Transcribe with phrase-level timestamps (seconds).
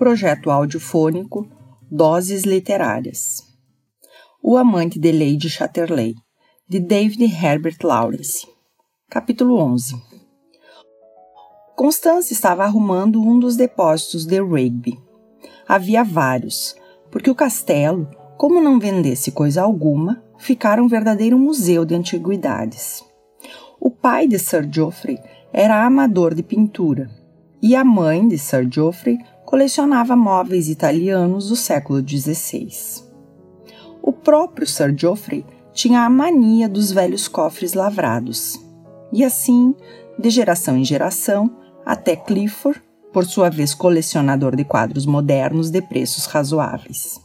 [0.00, 1.46] projeto audiofônico
[1.90, 3.42] Doses Literárias.
[4.42, 6.14] O Amante de Lady Chatterley,
[6.66, 8.48] de David Herbert Lawrence.
[9.10, 10.02] Capítulo 11
[11.76, 14.98] Constance estava arrumando um dos depósitos de Rigby.
[15.68, 16.74] Havia vários,
[17.10, 18.08] porque o castelo,
[18.38, 23.04] como não vendesse coisa alguma, ficara um verdadeiro museu de antiguidades.
[23.78, 25.18] O pai de Sir Geoffrey
[25.52, 27.10] era amador de pintura
[27.62, 29.18] e a mãe de Sir Geoffrey
[29.50, 32.68] colecionava móveis italianos do século XVI.
[34.00, 38.56] O próprio Sir Geoffrey tinha a mania dos velhos cofres lavrados.
[39.12, 39.74] E assim,
[40.16, 41.50] de geração em geração,
[41.84, 42.80] até Clifford,
[43.12, 47.20] por sua vez colecionador de quadros modernos de preços razoáveis.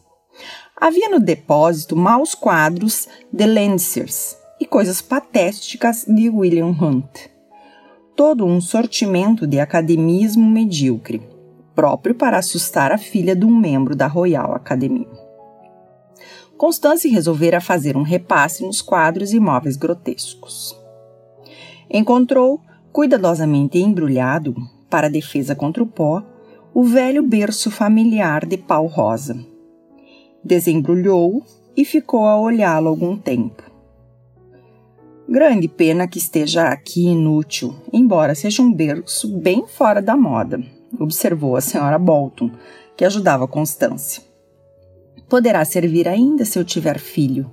[0.76, 7.30] Havia no depósito maus quadros de Landseers e coisas patéticas de William Hunt.
[8.16, 11.35] Todo um sortimento de academismo medíocre
[11.76, 15.08] próprio para assustar a filha de um membro da Royal Academy.
[16.58, 20.76] Constance resolvera fazer um repasse nos quadros e móveis grotescos.
[21.92, 22.62] Encontrou,
[22.94, 24.56] cuidadosamente embrulhado,
[24.90, 26.24] para defesa contra o pó,
[26.74, 29.38] o velho berço familiar de pau rosa.
[30.44, 31.44] Desembrulhou-o
[31.76, 33.64] e ficou a olhá-lo algum tempo.
[35.28, 40.64] Grande pena que esteja aqui inútil, embora seja um berço bem fora da moda
[41.00, 42.52] observou a senhora Bolton,
[42.96, 44.24] que ajudava Constância.
[45.28, 47.52] Poderá servir ainda se eu tiver filho,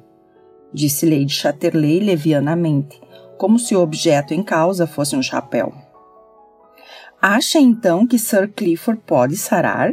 [0.72, 3.00] disse Lady Chatterley levianamente,
[3.38, 5.72] como se o objeto em causa fosse um chapéu.
[7.20, 9.92] Acha então que Sir Clifford pode sarar?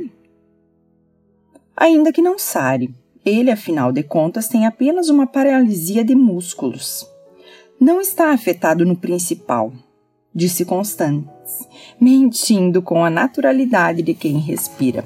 [1.76, 2.94] Ainda que não sare.
[3.24, 7.08] Ele, afinal de contas, tem apenas uma paralisia de músculos.
[7.80, 9.72] Não está afetado no principal,
[10.34, 10.66] disse
[12.00, 15.04] Mentindo com a naturalidade de quem respira.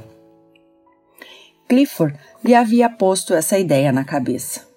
[1.68, 4.68] Clifford lhe havia posto essa ideia na cabeça.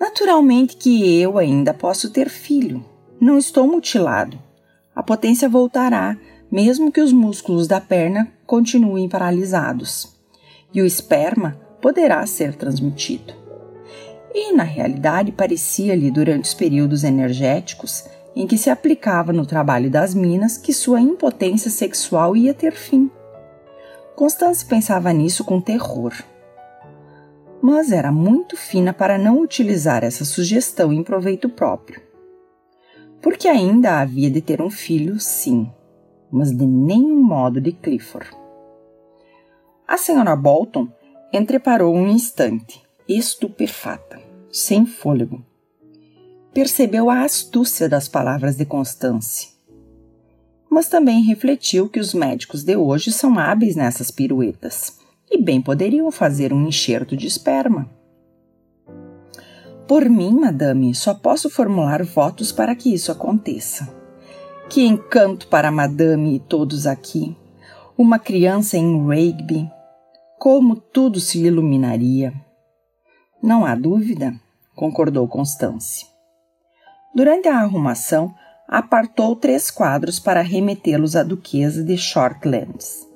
[0.00, 2.84] Naturalmente que eu ainda posso ter filho.
[3.20, 4.38] Não estou mutilado.
[4.94, 6.16] A potência voltará,
[6.50, 10.14] mesmo que os músculos da perna continuem paralisados.
[10.72, 13.34] E o esperma poderá ser transmitido.
[14.34, 18.04] E, na realidade, parecia-lhe, durante os períodos energéticos,
[18.36, 23.10] em que se aplicava no trabalho das minas que sua impotência sexual ia ter fim.
[24.16, 26.12] Constance pensava nisso com terror.
[27.62, 32.02] Mas era muito fina para não utilizar essa sugestão em proveito próprio.
[33.22, 35.70] Porque ainda havia de ter um filho, sim,
[36.30, 38.30] mas de nenhum modo de Clifford.
[39.86, 40.88] A senhora Bolton
[41.32, 44.20] entreparou um instante, estupefata,
[44.50, 45.44] sem fôlego
[46.54, 49.48] percebeu a astúcia das palavras de Constance.
[50.70, 54.96] Mas também refletiu que os médicos de hoje são hábeis nessas piruetas
[55.28, 57.90] e bem poderiam fazer um enxerto de esperma.
[59.88, 63.92] Por mim, madame, só posso formular votos para que isso aconteça.
[64.70, 67.36] Que encanto para madame e todos aqui!
[67.98, 69.68] Uma criança em Rigby!
[70.38, 72.32] Como tudo se iluminaria!
[73.42, 74.32] Não há dúvida,
[74.74, 76.13] concordou Constance.
[77.14, 78.34] Durante a arrumação,
[78.66, 83.06] apartou três quadros para remetê-los à duquesa de Shortlands.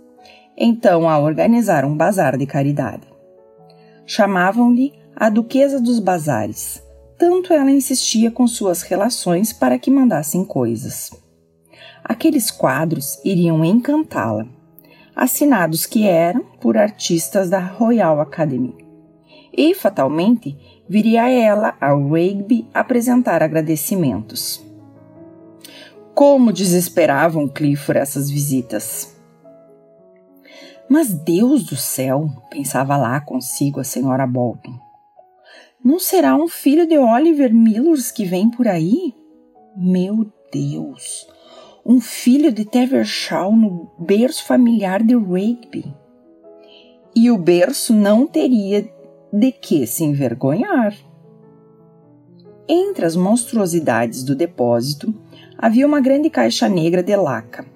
[0.56, 3.08] Então a organizar um bazar de caridade.
[4.06, 6.80] Chamavam-lhe a duquesa dos bazares,
[7.18, 11.10] tanto ela insistia com suas relações para que mandassem coisas.
[12.04, 14.46] Aqueles quadros iriam encantá-la,
[15.14, 18.76] assinados que eram por artistas da Royal Academy.
[19.52, 20.56] E, fatalmente,
[20.88, 24.64] viria ela ao Rigby apresentar agradecimentos.
[26.14, 29.16] Como desesperavam Clifford essas visitas.
[30.88, 34.72] Mas Deus do céu, pensava lá consigo a senhora Bolton.
[35.84, 39.14] Não será um filho de Oliver Millers que vem por aí?
[39.76, 41.28] Meu Deus!
[41.86, 45.94] Um filho de Tevershaw no berço familiar de Rigby.
[47.14, 48.82] E o berço não teria
[49.32, 50.94] de que se envergonhar.
[52.66, 55.14] Entre as monstruosidades do depósito
[55.56, 57.66] havia uma grande caixa negra de laca,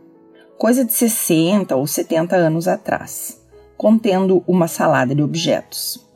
[0.58, 3.40] coisa de 60 ou 70 anos atrás,
[3.76, 6.06] contendo uma salada de objetos.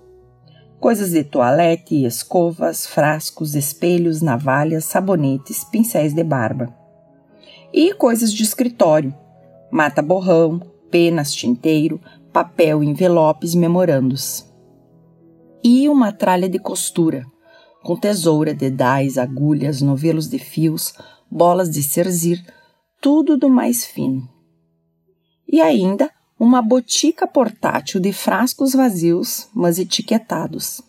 [0.78, 6.74] Coisas de toalete, escovas, frascos, espelhos, navalhas, sabonetes, pincéis de barba.
[7.72, 9.14] E coisas de escritório,
[9.70, 10.60] mata-borrão,
[10.90, 12.00] penas, tinteiro,
[12.32, 14.46] papel, envelopes, memorandos
[15.62, 17.24] e uma tralha de costura,
[17.82, 20.94] com tesoura, dedais, agulhas, novelos de fios,
[21.30, 22.44] bolas de cerzir,
[23.00, 24.28] tudo do mais fino.
[25.46, 30.82] E ainda uma botica portátil de frascos vazios, mas etiquetados.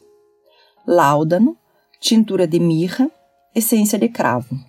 [0.85, 1.57] Láudano,
[1.99, 3.09] tintura de mirra,
[3.55, 4.59] essência de cravo.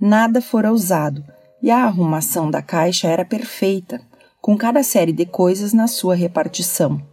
[0.00, 1.24] Nada fora usado
[1.62, 4.00] e a arrumação da caixa era perfeita,
[4.40, 7.09] com cada série de coisas na sua repartição.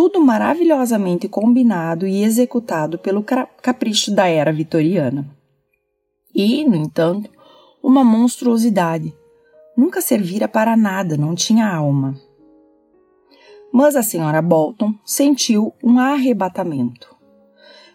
[0.00, 5.28] Tudo maravilhosamente combinado e executado pelo capricho da era vitoriana.
[6.32, 7.28] E, no entanto,
[7.82, 9.12] uma monstruosidade.
[9.76, 12.14] Nunca servira para nada, não tinha alma.
[13.72, 17.12] Mas a senhora Bolton sentiu um arrebatamento.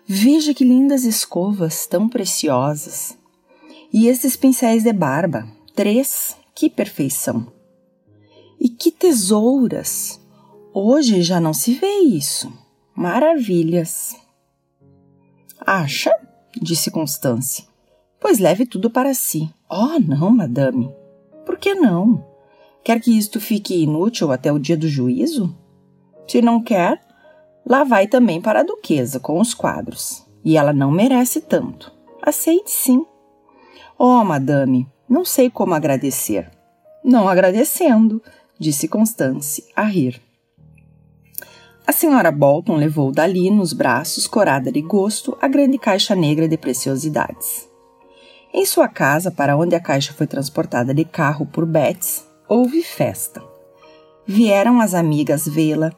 [0.06, 3.18] Veja que lindas escovas, tão preciosas.
[3.94, 7.48] E esses pincéis de barba, três, que perfeição.
[8.60, 10.22] E que tesouras!
[10.76, 12.52] Hoje já não se vê isso.
[12.96, 14.16] Maravilhas.
[15.62, 16.12] Acha?
[16.60, 17.66] disse Constância.
[18.20, 19.54] Pois leve tudo para si.
[19.70, 20.92] Oh, não, madame.
[21.46, 22.26] Por que não?
[22.84, 25.56] Quer que isto fique inútil até o dia do juízo?
[26.28, 27.00] Se não quer,
[27.64, 30.26] lá vai também para a duquesa com os quadros.
[30.44, 31.92] E ela não merece tanto.
[32.20, 33.06] Aceite sim.
[33.96, 36.50] Oh, madame, não sei como agradecer.
[37.04, 38.24] Não agradecendo,
[38.60, 40.20] disse Constance, a rir.
[41.86, 46.58] A senhora Bolton levou dali nos braços, corada de gosto, a grande caixa negra de
[46.58, 47.70] preciosidades.
[48.54, 53.44] Em sua casa, para onde a caixa foi transportada de carro por Betts, houve festa.
[54.26, 55.92] Vieram as amigas vê-la,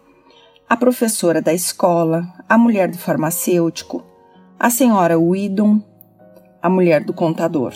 [0.67, 4.03] a professora da escola, a mulher do farmacêutico,
[4.59, 5.79] a senhora Widon,
[6.63, 7.73] a mulher do contador.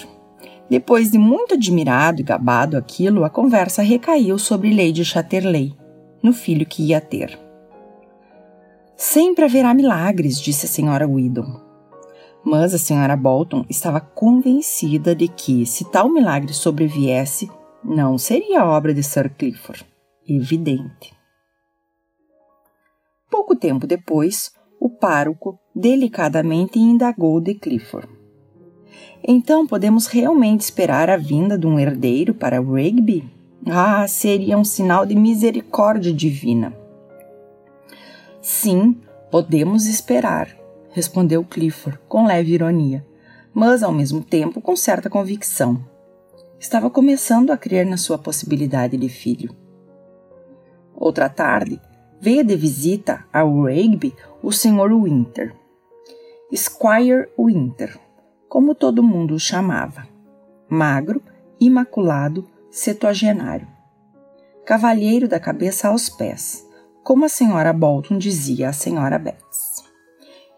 [0.68, 5.76] Depois de muito admirado e gabado aquilo, a conversa recaiu sobre Lady Chatterley,
[6.24, 7.49] no filho que ia ter.
[9.00, 11.62] Sempre haverá milagres, disse a senhora Widon.
[12.44, 17.50] Mas a senhora Bolton estava convencida de que, se tal milagre sobreviesse,
[17.82, 19.88] não seria obra de Sir Clifford.
[20.28, 21.14] Evidente.
[23.32, 24.52] Pouco tempo depois,
[24.82, 28.10] o pároco delicadamente indagou de Clifford.
[29.26, 33.24] Então podemos realmente esperar a vinda de um herdeiro para Rigby?
[33.66, 36.74] Ah, seria um sinal de misericórdia divina.
[38.42, 40.56] Sim, podemos esperar,
[40.92, 43.06] respondeu Clifford com leve ironia,
[43.54, 45.84] mas ao mesmo tempo com certa convicção.
[46.60, 49.56] Estava começando a crer na sua possibilidade de filho.
[50.96, 51.80] Outra tarde,
[52.20, 54.94] veio de visita ao Rigby o Sr.
[55.04, 55.54] Winter.
[56.54, 57.98] Squire Winter,
[58.48, 60.08] como todo mundo o chamava.
[60.68, 61.22] Magro,
[61.60, 63.68] imaculado, setuagenário.
[64.66, 66.68] Cavalheiro da cabeça aos pés,
[67.10, 69.84] como a senhora Bolton dizia à senhora Betts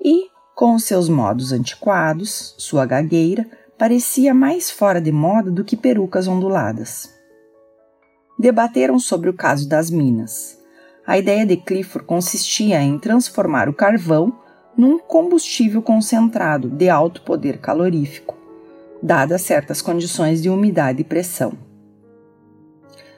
[0.04, 6.28] e, com seus modos antiquados, sua gagueira parecia mais fora de moda do que perucas
[6.28, 7.10] onduladas.
[8.38, 10.60] Debateram sobre o caso das minas.
[11.08, 14.38] A ideia de Clifford consistia em transformar o carvão
[14.76, 18.36] num combustível concentrado de alto poder calorífico,
[19.02, 21.54] dadas certas condições de umidade e pressão.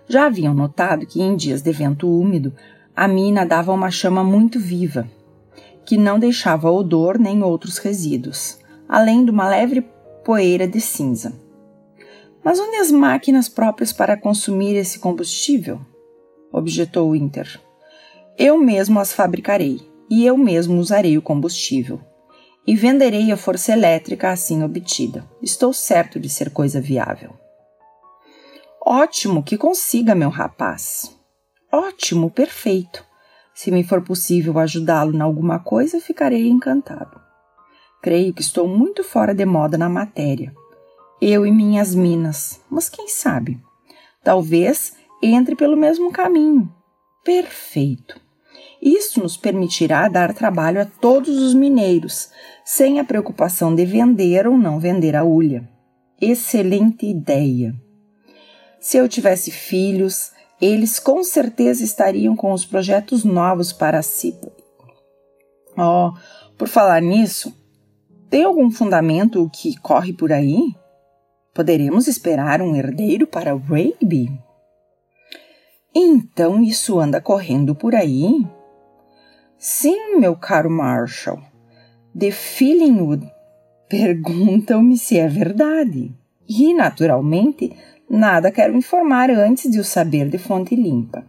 [0.08, 2.54] Já haviam notado que em dias de vento úmido
[2.96, 5.08] a mina dava uma chama muito viva
[5.86, 8.58] que não deixava odor nem outros resíduos,
[8.88, 9.82] além de uma leve
[10.24, 11.34] poeira de cinza.
[12.44, 15.80] Mas onde as máquinas próprias para consumir esse combustível?
[16.52, 17.60] objetou Winter.
[18.38, 22.00] Eu mesmo as fabricarei e eu mesmo usarei o combustível.
[22.66, 25.30] E venderei a força elétrica assim obtida.
[25.42, 27.32] Estou certo de ser coisa viável.
[28.86, 31.13] Ótimo que consiga, meu rapaz.
[31.74, 33.04] Ótimo, perfeito.
[33.52, 37.20] Se me for possível ajudá-lo em alguma coisa, ficarei encantado.
[38.00, 40.54] Creio que estou muito fora de moda na matéria.
[41.20, 43.60] Eu e minhas minas, mas quem sabe?
[44.24, 46.72] Talvez entre pelo mesmo caminho.
[47.24, 48.22] Perfeito.
[48.80, 52.30] Isso nos permitirá dar trabalho a todos os mineiros,
[52.64, 55.68] sem a preocupação de vender ou não vender a ulha.
[56.22, 57.74] Excelente ideia.
[58.80, 64.34] Se eu tivesse filhos, eles com certeza estariam com os projetos novos para si.
[65.78, 66.14] Oh,
[66.58, 67.54] por falar nisso,
[68.30, 70.74] tem algum fundamento o que corre por aí?
[71.54, 74.32] Poderemos esperar um herdeiro para Rigby?
[75.94, 78.48] Então isso anda correndo por aí?
[79.58, 81.42] Sim, meu caro Marshall.
[82.16, 83.30] De Fillingwood
[83.90, 86.14] perguntam-me se é verdade.
[86.48, 87.72] E, naturalmente,
[88.10, 91.26] Nada quero informar antes de o saber de fonte limpa.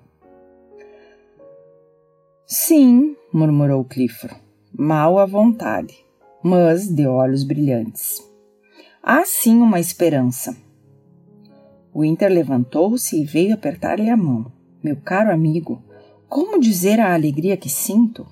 [2.47, 4.37] Sim, murmurou Clifford,
[4.73, 5.95] mal à vontade,
[6.43, 8.23] mas de olhos brilhantes.
[9.03, 10.57] Há sim uma esperança.
[11.95, 14.53] Winter levantou-se e veio apertar-lhe a mão.
[14.83, 15.83] Meu caro amigo,
[16.29, 18.27] como dizer a alegria que sinto?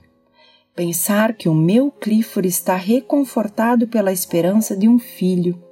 [0.75, 5.63] Pensar que o meu Clifford está reconfortado pela esperança de um filho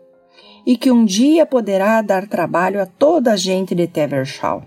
[0.71, 4.63] e que um dia poderá dar trabalho a toda a gente de Tevershaw.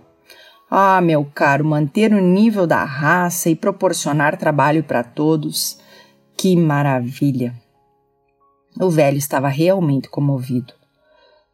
[0.69, 5.79] Ah, meu caro, manter o nível da raça e proporcionar trabalho para todos.
[6.35, 7.55] Que maravilha!
[8.81, 10.73] O velho estava realmente comovido.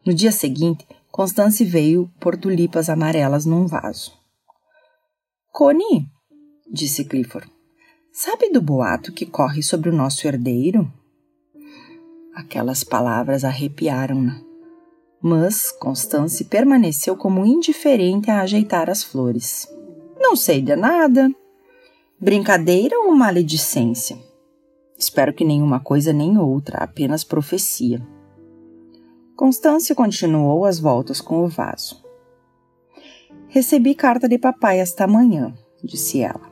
[0.04, 4.12] No dia seguinte, Constance veio por tulipas amarelas num vaso.
[5.52, 6.08] Connie,
[6.68, 7.48] disse Clifford,
[8.12, 10.92] sabe do boato que corre sobre o nosso herdeiro?
[12.40, 14.40] Aquelas palavras arrepiaram-na.
[15.20, 19.68] Mas Constance permaneceu como indiferente a ajeitar as flores.
[20.18, 21.30] Não sei de nada.
[22.18, 24.16] Brincadeira ou maledicência?
[24.98, 28.00] Espero que nenhuma coisa nem outra, apenas profecia.
[29.36, 32.02] Constância continuou as voltas com o vaso.
[33.48, 35.54] Recebi carta de papai esta manhã,
[35.84, 36.50] disse ela.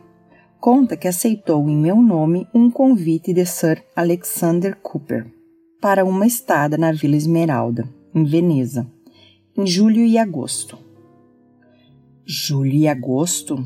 [0.61, 5.38] Conta que aceitou em meu nome um convite de Sir Alexander Cooper
[5.81, 8.87] para uma estada na Vila Esmeralda, em Veneza,
[9.57, 10.79] em julho e agosto.
[12.25, 13.65] Julho e agosto?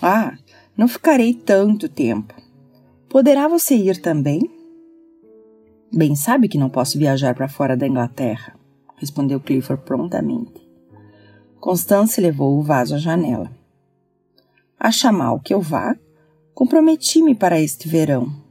[0.00, 0.36] Ah,
[0.76, 2.34] não ficarei tanto tempo.
[3.08, 4.50] Poderá você ir também?
[5.92, 8.56] Bem, sabe que não posso viajar para fora da Inglaterra,
[8.96, 10.64] respondeu Clifford prontamente.
[11.60, 13.50] Constance levou o vaso à janela.
[14.78, 15.96] Acha mal que eu vá?
[16.52, 18.43] Comprometi-me para este verão.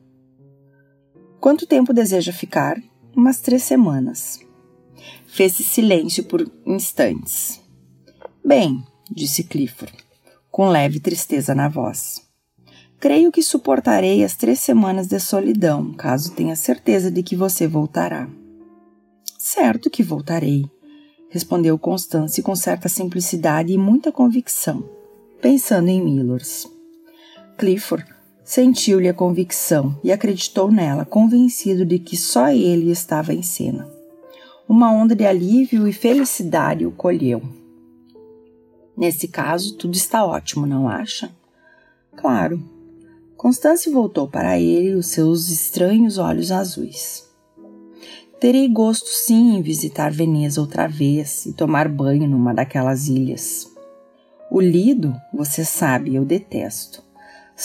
[1.44, 2.82] Quanto tempo deseja ficar?
[3.14, 4.40] Umas três semanas.
[5.28, 7.62] Fez-se silêncio por instantes.
[8.42, 8.82] Bem,
[9.12, 9.94] disse Clifford,
[10.50, 12.22] com leve tristeza na voz.
[12.98, 18.30] Creio que suportarei as três semanas de solidão, caso tenha certeza de que você voltará.
[19.38, 20.64] Certo que voltarei,
[21.30, 24.90] respondeu Constance com certa simplicidade e muita convicção,
[25.42, 26.72] pensando em Millers.
[27.58, 28.13] Clifford
[28.44, 33.90] sentiu-lhe a convicção e acreditou nela, convencido de que só ele estava em cena.
[34.68, 37.42] Uma onda de alívio e felicidade o colheu.
[38.96, 41.32] Nesse caso, tudo está ótimo, não acha?
[42.16, 42.62] Claro,
[43.36, 47.30] Constance voltou para ele os seus estranhos olhos azuis.
[48.40, 53.70] Terei gosto sim em visitar Veneza outra vez e tomar banho numa daquelas ilhas.
[54.50, 57.03] O Lido, você sabe, eu detesto.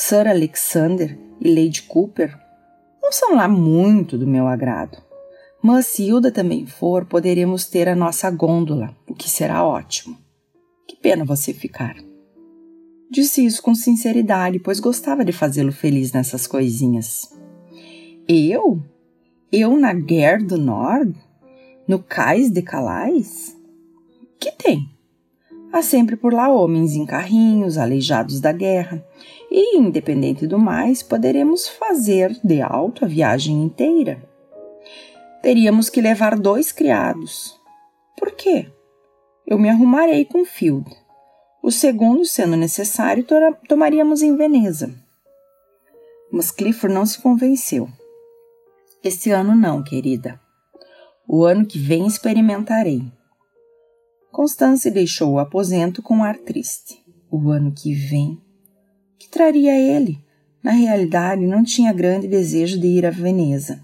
[0.01, 2.33] Sir Alexander e Lady Cooper
[3.03, 4.97] não são lá muito do meu agrado.
[5.61, 10.17] Mas se Hilda também for, poderemos ter a nossa gôndola, o que será ótimo.
[10.87, 11.97] Que pena você ficar.
[13.11, 17.37] Disse isso com sinceridade, pois gostava de fazê-lo feliz nessas coisinhas.
[18.29, 18.81] Eu?
[19.51, 21.13] Eu na Guerra do Nord?
[21.89, 23.57] No Cais de Calais?
[24.39, 24.97] Que tem?
[25.73, 29.05] Há sempre por lá homens em carrinhos, aleijados da guerra,
[29.51, 34.23] e, independente do mais, poderemos fazer de alto a viagem inteira.
[35.43, 37.59] Teríamos que levar dois criados.
[38.17, 38.71] Por quê?
[39.47, 40.89] Eu me arrumarei com Field
[41.69, 43.27] o segundo, sendo necessário,
[43.69, 44.91] tomaríamos em Veneza.
[46.33, 47.87] Mas Clifford não se convenceu.
[49.05, 50.41] Este ano não, querida.
[51.27, 53.03] O ano que vem experimentarei.
[54.33, 57.05] Constance deixou o aposento com ar triste.
[57.31, 58.41] O ano que vem.
[59.19, 60.19] Que traria ele?
[60.63, 63.81] Na realidade, não tinha grande desejo de ir a Veneza,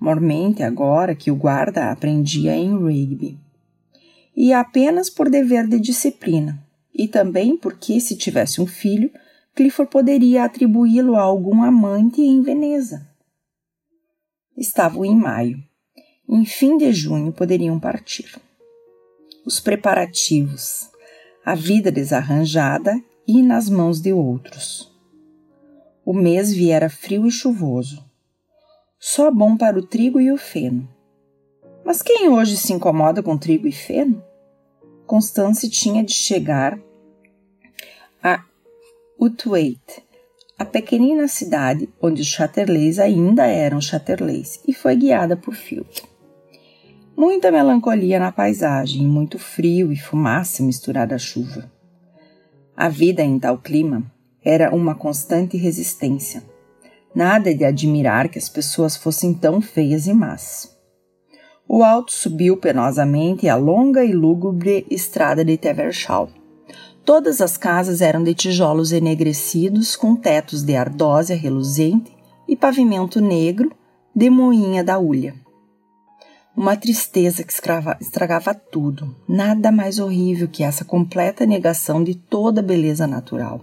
[0.00, 3.38] mormente agora que o guarda aprendia em Rigby.
[4.36, 6.62] Ia apenas por dever de disciplina,
[6.94, 9.10] e também porque, se tivesse um filho,
[9.54, 13.08] Clifford poderia atribuí-lo a algum amante em Veneza.
[14.56, 15.62] Estavam em maio.
[16.28, 18.40] Em fim de junho poderiam partir.
[19.46, 20.90] Os preparativos,
[21.44, 24.90] a vida desarranjada e nas mãos de outros.
[26.02, 28.02] O mês viera frio e chuvoso.
[28.98, 30.88] Só bom para o trigo e o feno.
[31.84, 34.24] Mas quem hoje se incomoda com trigo e feno?
[35.06, 36.78] Constance tinha de chegar
[38.22, 38.42] a
[39.20, 40.02] Utwait,
[40.58, 46.02] a pequenina cidade onde os Chatterleys ainda eram Chatterleys, e foi guiada por Field.
[47.14, 51.70] Muita melancolia na paisagem, muito frio e fumaça misturada à chuva.
[52.80, 54.04] A vida em tal clima
[54.44, 56.44] era uma constante resistência.
[57.12, 60.78] Nada de admirar que as pessoas fossem tão feias e más.
[61.68, 66.30] O alto subiu penosamente a longa e lúgubre estrada de Tevershaw,
[67.04, 72.14] Todas as casas eram de tijolos enegrecidos, com tetos de ardósia reluzente
[72.46, 73.72] e pavimento negro
[74.14, 75.34] de moinha da ulha.
[76.58, 77.52] Uma tristeza que
[78.00, 79.14] estragava tudo.
[79.28, 83.60] Nada mais horrível que essa completa negação de toda beleza natural.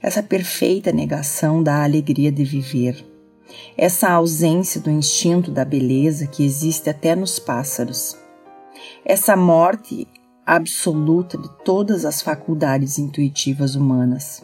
[0.00, 3.04] Essa perfeita negação da alegria de viver.
[3.76, 8.16] Essa ausência do instinto da beleza que existe até nos pássaros.
[9.04, 10.08] Essa morte
[10.46, 14.42] absoluta de todas as faculdades intuitivas humanas.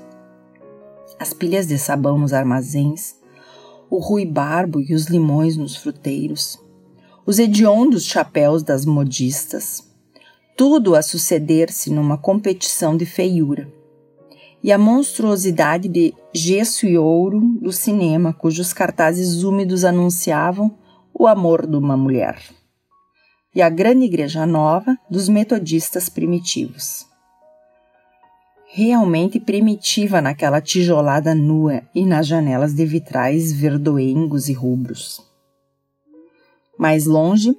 [1.18, 3.14] As pilhas de sabão nos armazéns,
[3.88, 6.60] o ruibarbo e os limões nos fruteiros,
[7.30, 9.88] os hediondos chapéus das modistas,
[10.56, 13.72] tudo a suceder-se numa competição de feiura,
[14.60, 20.76] e a monstruosidade de gesso e ouro do cinema, cujos cartazes úmidos anunciavam
[21.14, 22.42] o amor de uma mulher,
[23.54, 27.06] e a grande igreja nova dos metodistas primitivos.
[28.66, 35.29] Realmente primitiva naquela tijolada nua e nas janelas de vitrais verdoengos e rubros.
[36.80, 37.54] Mais longe,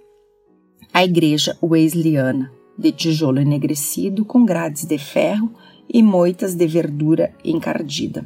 [0.92, 5.54] a igreja wesleyana, de tijolo enegrecido com grades de ferro
[5.88, 8.26] e moitas de verdura encardida.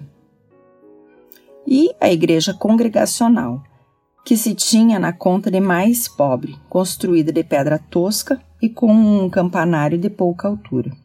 [1.67, 3.61] E a igreja congregacional,
[4.23, 9.29] que se tinha na conta de mais pobre, construída de pedra tosca e com um
[9.29, 10.95] campanário de pouca altura.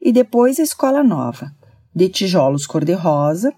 [0.00, 1.50] E depois a escola nova,
[1.92, 3.52] de tijolos cor-de-rosa,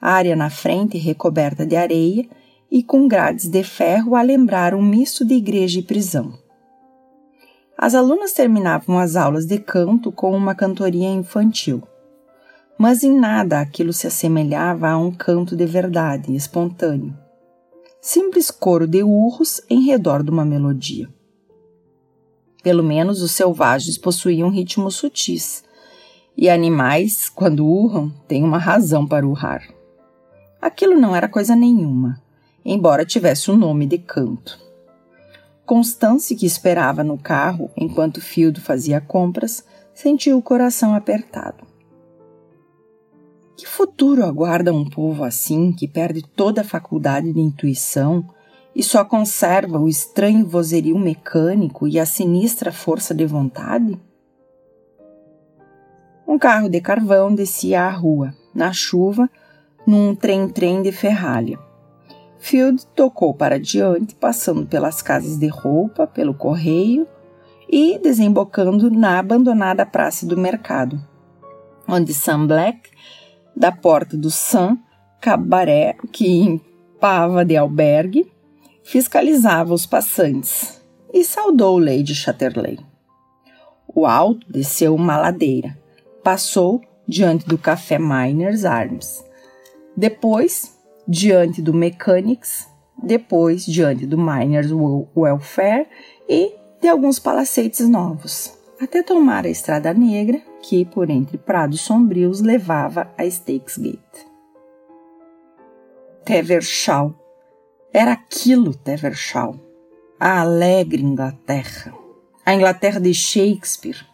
[0.00, 2.26] área na frente recoberta de areia
[2.74, 6.36] e com grades de ferro a lembrar um misto de igreja e prisão.
[7.78, 11.84] As alunas terminavam as aulas de canto com uma cantoria infantil,
[12.76, 17.16] mas em nada aquilo se assemelhava a um canto de verdade, espontâneo.
[18.00, 21.08] Simples coro de urros em redor de uma melodia.
[22.60, 25.62] Pelo menos os selvagens possuíam ritmos sutis,
[26.36, 29.62] e animais, quando urram, têm uma razão para urrar.
[30.60, 32.23] Aquilo não era coisa nenhuma
[32.64, 34.58] embora tivesse o nome de canto.
[35.66, 41.64] Constance, que esperava no carro enquanto Field fazia compras, sentiu o coração apertado.
[43.56, 48.28] Que futuro aguarda um povo assim que perde toda a faculdade de intuição
[48.74, 53.98] e só conserva o estranho vozerio mecânico e a sinistra força de vontade?
[56.26, 59.30] Um carro de carvão descia a rua, na chuva,
[59.86, 61.58] num trem-trem de ferralha.
[62.44, 67.08] Field tocou para diante, passando pelas casas de roupa, pelo correio
[67.66, 71.02] e desembocando na abandonada praça do mercado,
[71.88, 72.90] onde Sam Black,
[73.56, 74.76] da porta do Sam
[75.22, 78.30] Cabaré, que empava de albergue,
[78.82, 82.78] fiscalizava os passantes e saudou Lady Chatterley.
[83.88, 85.78] O alto desceu uma ladeira,
[86.22, 89.24] passou diante do café Miners Arms.
[89.96, 90.73] Depois
[91.06, 92.68] diante do Mechanics,
[93.02, 94.70] depois diante do Miners
[95.16, 95.86] Welfare
[96.28, 102.40] e de alguns palacetes novos, até tomar a Estrada Negra, que por entre prados sombrios
[102.40, 104.26] levava a Stakesgate.
[106.24, 107.14] Tevershaw.
[107.92, 109.54] Era aquilo, Tevershaw.
[110.18, 111.94] A alegre Inglaterra.
[112.44, 114.06] A Inglaterra de Shakespeare.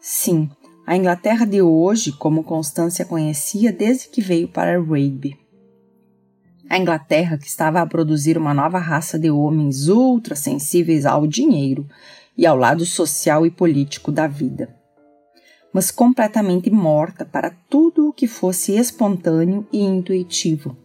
[0.00, 0.48] Sim,
[0.86, 5.38] a Inglaterra de hoje, como Constância conhecia desde que veio para Rugby.
[6.68, 11.88] A Inglaterra, que estava a produzir uma nova raça de homens ultra sensíveis ao dinheiro
[12.36, 14.76] e ao lado social e político da vida,
[15.72, 20.76] mas completamente morta para tudo o que fosse espontâneo e intuitivo.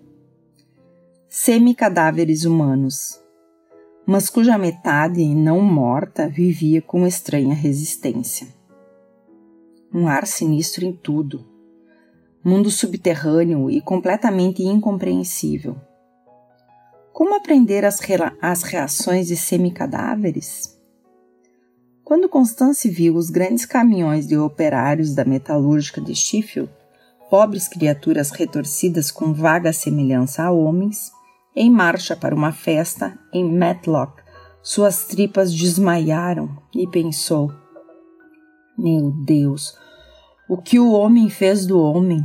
[1.27, 3.19] Semi-cadáveres humanos,
[4.05, 8.47] mas cuja metade não morta vivia com estranha resistência.
[9.93, 11.52] Um ar sinistro em tudo
[12.43, 15.75] mundo subterrâneo e completamente incompreensível.
[17.13, 17.99] Como aprender as,
[18.41, 20.77] as reações de semicadáveres?
[22.03, 26.69] Quando Constance viu os grandes caminhões de operários da metalúrgica de Sheffield,
[27.29, 31.11] pobres criaturas retorcidas com vaga semelhança a homens,
[31.55, 34.21] em marcha para uma festa em Matlock,
[34.61, 37.51] suas tripas desmaiaram e pensou:
[38.77, 39.77] Meu Deus,
[40.47, 42.23] o que o homem fez do homem,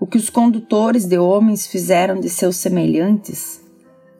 [0.00, 3.60] o que os condutores de homens fizeram de seus semelhantes,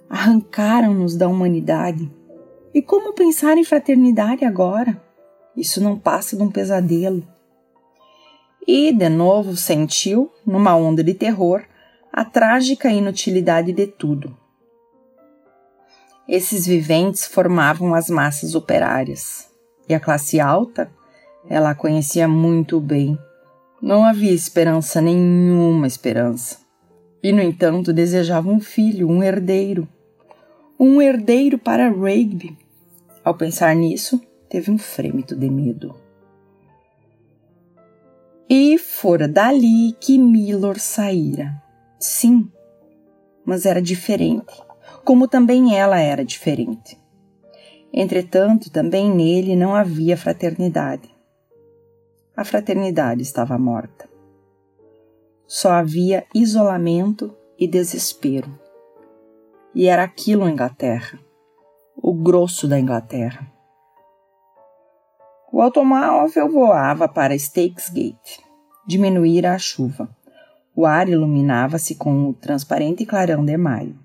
[0.09, 2.11] arrancaram-nos da humanidade.
[2.73, 5.01] E como pensar em fraternidade agora?
[5.57, 7.27] Isso não passa de um pesadelo.
[8.67, 11.65] E, de novo, sentiu, numa onda de terror,
[12.13, 14.37] a trágica inutilidade de tudo.
[16.29, 19.49] Esses viventes formavam as massas operárias,
[19.89, 20.93] e a classe alta
[21.49, 23.19] ela a conhecia muito bem.
[23.81, 26.59] Não havia esperança, nenhuma esperança.
[27.23, 29.89] E, no entanto, desejava um filho, um herdeiro.
[30.79, 32.57] Um herdeiro para Rigby.
[33.25, 35.95] Ao pensar nisso, teve um frêmito de medo.
[38.49, 41.63] E fora dali que Milor saíra.
[41.99, 42.51] Sim,
[43.45, 44.63] mas era diferente,
[45.05, 46.99] como também ela era diferente.
[47.93, 51.18] Entretanto, também nele não havia fraternidade.
[52.39, 54.09] A fraternidade estava morta.
[55.45, 58.57] Só havia isolamento e desespero.
[59.75, 61.19] E era aquilo a Inglaterra,
[61.97, 63.45] o grosso da Inglaterra.
[65.53, 68.41] O automóvel voava para Stakesgate.
[68.87, 70.09] Diminuíra a chuva.
[70.77, 73.99] O ar iluminava-se com o transparente clarão de maio.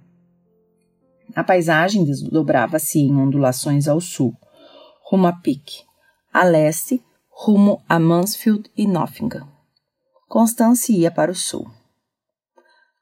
[1.36, 4.36] A paisagem desdobrava-se em ondulações ao sul,
[5.04, 5.84] rumo a Pique,
[6.34, 7.00] a leste,
[7.36, 9.48] rumo a Mansfield e Nottingham.
[10.30, 11.70] Constance ia para o sul.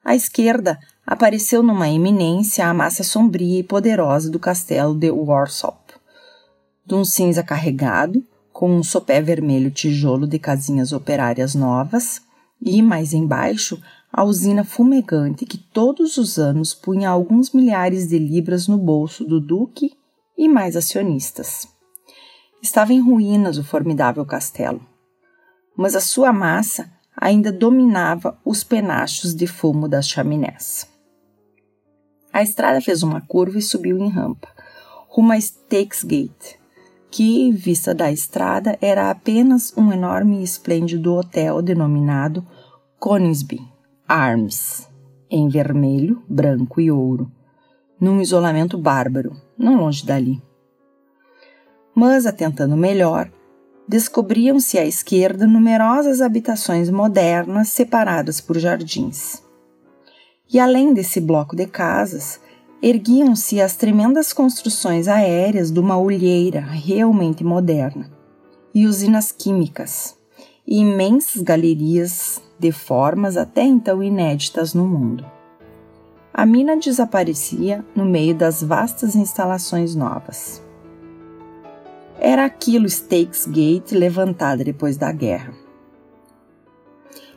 [0.04, 5.94] À esquerda, apareceu numa eminência a massa sombria e poderosa do castelo de Warsop,
[6.84, 12.20] de um cinza carregado, com um sopé vermelho tijolo de casinhas operárias novas,
[12.60, 13.80] e, mais embaixo,
[14.12, 19.40] a usina fumegante que todos os anos punha alguns milhares de libras no bolso do
[19.40, 19.92] duque
[20.36, 21.71] e mais acionistas.
[22.62, 24.80] Estava em ruínas o formidável castelo,
[25.76, 30.88] mas a sua massa ainda dominava os penachos de fumo das chaminés.
[32.32, 34.48] A estrada fez uma curva e subiu em rampa,
[35.08, 36.56] rumo a Stakesgate,
[37.10, 42.46] que, vista da estrada, era apenas um enorme e esplêndido hotel denominado
[43.00, 43.60] Coningsby
[44.06, 44.88] Arms,
[45.28, 47.28] em vermelho, branco e ouro,
[48.00, 50.40] num isolamento bárbaro, não longe dali.
[51.94, 53.30] Mas, atentando melhor,
[53.86, 59.42] descobriam-se à esquerda numerosas habitações modernas separadas por jardins.
[60.52, 62.40] E além desse bloco de casas,
[62.82, 68.10] erguiam-se as tremendas construções aéreas de uma olheira realmente moderna,
[68.74, 70.16] e usinas químicas,
[70.66, 75.24] e imensas galerias de formas até então inéditas no mundo.
[76.32, 80.61] A mina desaparecia no meio das vastas instalações novas.
[82.24, 85.52] Era aquilo Stakes Gate levantada depois da guerra.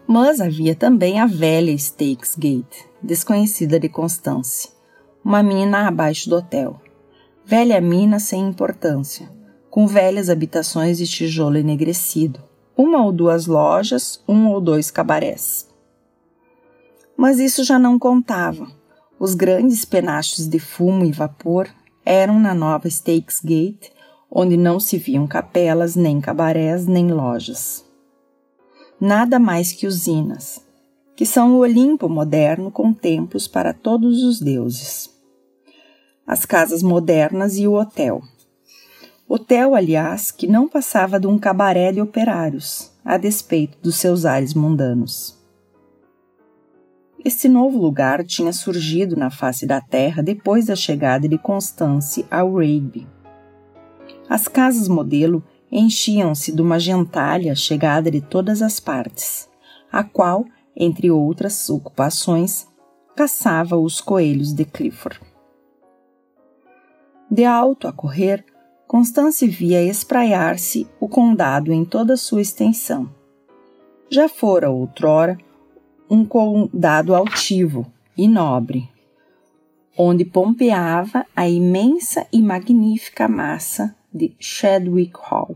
[0.06, 4.70] Mas havia também a velha Stakes Gate, desconhecida de Constance,
[5.24, 6.80] uma mina abaixo do hotel.
[7.44, 9.28] Velha mina sem importância,
[9.72, 12.40] com velhas habitações de tijolo enegrecido,
[12.78, 15.68] uma ou duas lojas, um ou dois cabarés.
[17.18, 18.68] Mas isso já não contava.
[19.20, 21.68] Os grandes penachos de fumo e vapor
[22.06, 23.95] eram na nova Stakes Gate,
[24.36, 27.84] onde não se viam capelas, nem cabarés, nem lojas.
[29.00, 30.62] Nada mais que usinas,
[31.16, 35.16] que são o Olimpo moderno com templos para todos os deuses
[36.26, 38.22] as casas modernas e o hotel.
[39.28, 44.54] Hotel, aliás, que não passava de um cabaré de operários, a despeito dos seus ares
[44.54, 45.36] mundanos.
[47.24, 52.56] Este novo lugar tinha surgido na face da terra depois da chegada de Constance ao
[52.56, 53.08] Rigby.
[54.30, 59.50] As casas modelo enchiam-se de uma gentalha chegada de todas as partes,
[59.92, 62.68] a qual, entre outras ocupações,
[63.16, 65.20] caçava os coelhos de Clifford.
[67.30, 68.46] De alto a correr,
[68.88, 73.10] Constance via espraiar-se o condado em toda sua extensão.
[74.10, 75.38] Já fora outrora
[76.10, 78.88] um condado altivo e nobre,
[79.98, 85.56] onde pompeava a imensa e magnífica massa de Chadwick Hall,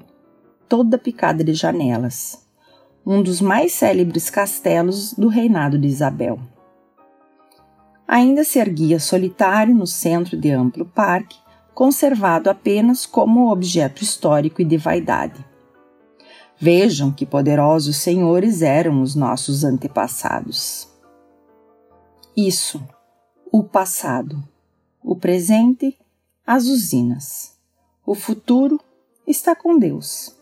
[0.68, 2.46] toda picada de janelas,
[3.06, 6.38] um dos mais célebres castelos do reinado de Isabel.
[8.06, 11.38] Ainda se erguia solitário no centro de amplo parque
[11.74, 15.46] conservado apenas como objeto histórico e de vaidade.
[16.58, 20.90] Vejam que poderosos senhores eram os nossos antepassados.
[22.36, 22.86] Isso,
[23.50, 24.44] o passado,
[25.02, 25.98] o presente,
[26.46, 27.49] as usinas.
[28.10, 28.80] O futuro
[29.28, 30.36] está com Deus.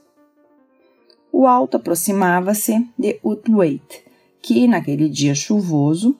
[1.34, 4.06] O alto aproximava-se de Utwaite,
[4.42, 6.16] que, naquele dia chuvoso,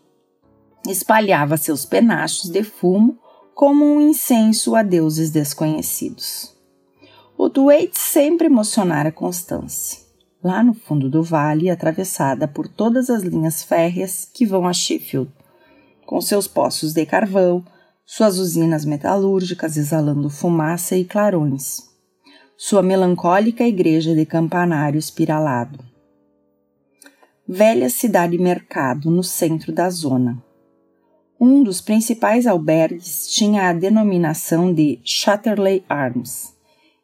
[0.86, 3.18] espalhava seus penachos de fumo
[3.56, 6.54] como um incenso a deuses desconhecidos.
[7.38, 10.06] Duate sempre emocionara Constance,
[10.44, 15.32] lá no fundo do vale, atravessada por todas as linhas férreas que vão a Sheffield,
[16.06, 17.64] com seus poços de carvão,
[18.10, 21.80] suas usinas metalúrgicas exalando fumaça e clarões,
[22.56, 25.78] sua melancólica igreja de campanário espiralado.
[27.46, 30.42] Velha cidade-mercado no centro da zona,
[31.40, 36.56] Um dos principais albergues tinha a denominação de Chatterley Arms,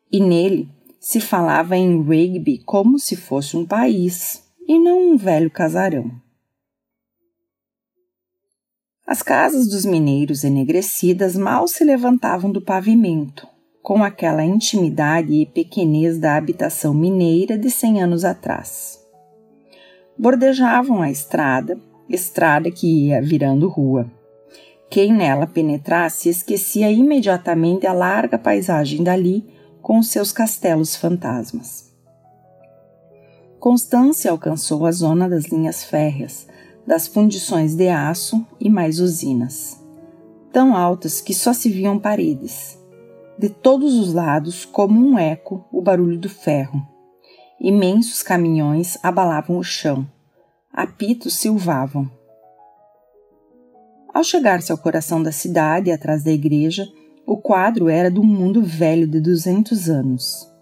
[0.09, 0.69] e nele
[1.01, 6.22] se falava em Rigby como se fosse um país e não um velho casarão.
[9.13, 13.47] As casas dos mineiros enegrecidas mal se levantavam do pavimento,
[13.79, 18.99] com aquela intimidade e pequenez da habitação mineira de cem anos atrás.
[20.17, 21.77] Bordejavam a estrada,
[22.09, 24.11] estrada que ia virando rua
[24.89, 29.45] quem nela penetrasse esquecia imediatamente a larga paisagem dali
[29.79, 31.93] com seus castelos fantasmas.
[33.59, 36.47] Constância alcançou a zona das linhas férreas,
[36.85, 39.81] das fundições de aço e mais usinas,
[40.51, 42.77] tão altas que só se viam paredes.
[43.37, 46.85] De todos os lados, como um eco, o barulho do ferro.
[47.59, 50.07] Imensos caminhões abalavam o chão.
[50.71, 52.09] Apitos silvavam
[54.13, 56.87] ao chegar-se ao coração da cidade, atrás da igreja,
[57.25, 60.52] o quadro era de um mundo velho de 200 anos.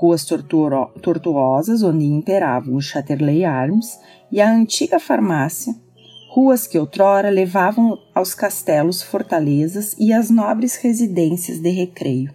[0.00, 4.00] Ruas tortuosas onde imperavam o Chatterley Arms
[4.32, 5.74] e a antiga farmácia,
[6.30, 12.34] ruas que outrora levavam aos castelos, fortalezas e às nobres residências de recreio.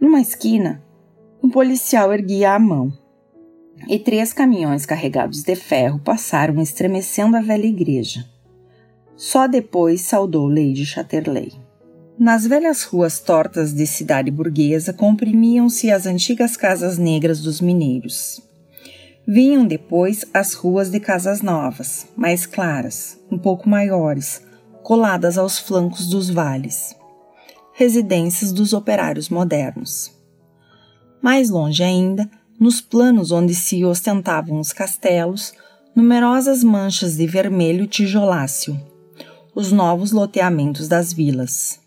[0.00, 0.82] Numa esquina,
[1.42, 2.90] um policial erguia a mão
[3.86, 8.24] e três caminhões carregados de ferro passaram estremecendo a velha igreja.
[9.14, 11.65] Só depois saudou Lady Chatterley.
[12.18, 18.40] Nas velhas ruas tortas de cidade burguesa comprimiam-se as antigas casas negras dos mineiros.
[19.28, 24.40] Vinham depois as ruas de casas novas, mais claras, um pouco maiores,
[24.82, 26.96] coladas aos flancos dos vales.
[27.74, 30.10] Residências dos operários modernos.
[31.20, 35.52] Mais longe ainda, nos planos onde se ostentavam os castelos,
[35.94, 38.80] numerosas manchas de vermelho tijoláceo,
[39.54, 41.84] os novos loteamentos das vilas.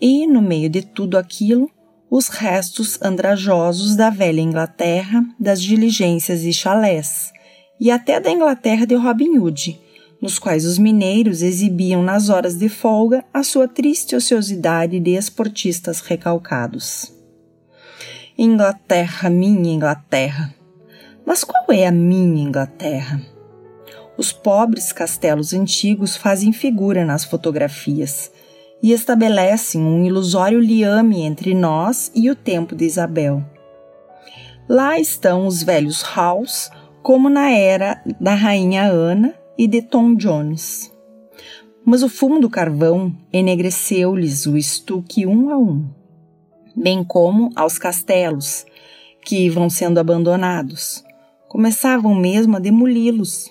[0.00, 1.70] E, no meio de tudo aquilo,
[2.10, 7.32] os restos andrajosos da velha Inglaterra, das diligências e chalés,
[7.80, 9.80] e até da Inglaterra de Robin Hood,
[10.20, 16.00] nos quais os mineiros exibiam nas horas de folga a sua triste ociosidade de esportistas
[16.00, 17.12] recalcados.
[18.38, 20.54] Inglaterra, minha Inglaterra.
[21.24, 23.20] Mas qual é a minha Inglaterra?
[24.16, 28.30] Os pobres castelos antigos fazem figura nas fotografias
[28.82, 33.44] e estabelecem um ilusório liame entre nós e o tempo de Isabel.
[34.68, 36.70] Lá estão os velhos halls,
[37.02, 40.92] como na era da rainha Ana e de Tom Jones.
[41.84, 45.88] Mas o fumo do carvão enegreceu-lhes o estuque um a um
[46.76, 48.66] bem como aos castelos,
[49.24, 51.02] que vão sendo abandonados.
[51.48, 53.50] Começavam mesmo a demoli-los.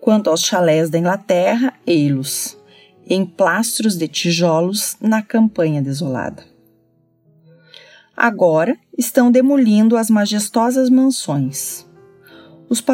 [0.00, 2.58] Quanto aos chalés da Inglaterra, ei-los,
[3.10, 6.44] em plastros de tijolos na campanha desolada.
[8.16, 11.84] Agora estão demolindo as majestosas mansões.
[12.68, 12.84] Os,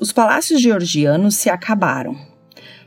[0.00, 2.16] os palácios georgianos se acabaram.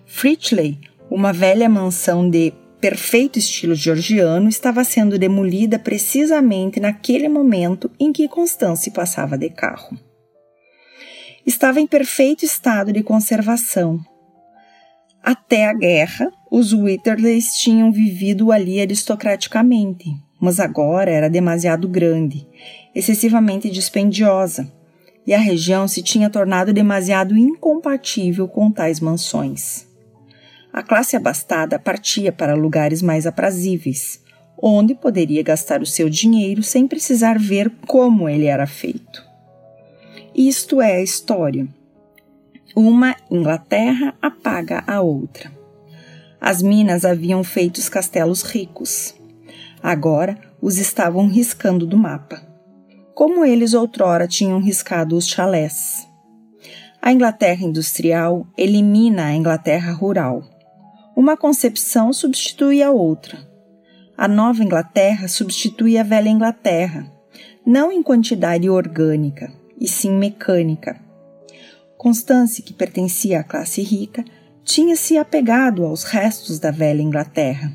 [0.06, 0.80] Fritley,
[1.12, 8.28] uma velha mansão de perfeito estilo georgiano estava sendo demolida precisamente naquele momento em que
[8.28, 9.98] Constance passava de carro.
[11.46, 14.00] Estava em perfeito estado de conservação.
[15.22, 22.48] Até a guerra, os Witterleys tinham vivido ali aristocraticamente, mas agora era demasiado grande,
[22.94, 24.72] excessivamente dispendiosa,
[25.26, 29.92] e a região se tinha tornado demasiado incompatível com tais mansões
[30.74, 34.20] a classe abastada partia para lugares mais aprazíveis,
[34.60, 39.24] onde poderia gastar o seu dinheiro sem precisar ver como ele era feito.
[40.36, 41.68] Isto é a história.
[42.76, 45.62] Uma Inglaterra apaga a outra.
[46.45, 49.15] As minas haviam feito os castelos ricos.
[49.82, 52.45] Agora os estavam riscando do mapa,
[53.15, 56.06] como eles outrora tinham riscado os chalés.
[57.01, 60.43] A Inglaterra industrial elimina a Inglaterra rural
[61.15, 63.38] uma concepção substitui a outra.
[64.17, 67.10] A Nova Inglaterra substitui a Velha Inglaterra,
[67.65, 70.99] não em quantidade orgânica, e sim mecânica.
[71.97, 74.25] Constance, que pertencia à classe rica,
[74.63, 77.71] tinha se apegado aos restos da Velha Inglaterra.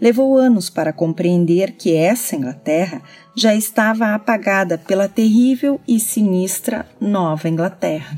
[0.00, 3.02] Levou anos para compreender que essa Inglaterra
[3.36, 8.16] já estava apagada pela terrível e sinistra Nova Inglaterra.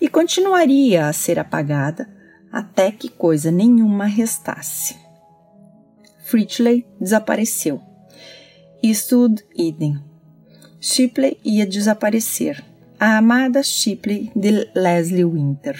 [0.00, 2.08] E continuaria a ser apagada
[2.52, 4.96] até que coisa nenhuma restasse.
[6.24, 7.80] Fritley desapareceu.
[8.82, 9.98] Eastwood idem.
[10.80, 12.62] Shipley ia desaparecer.
[12.98, 15.76] A amada Shipley de Leslie Winter.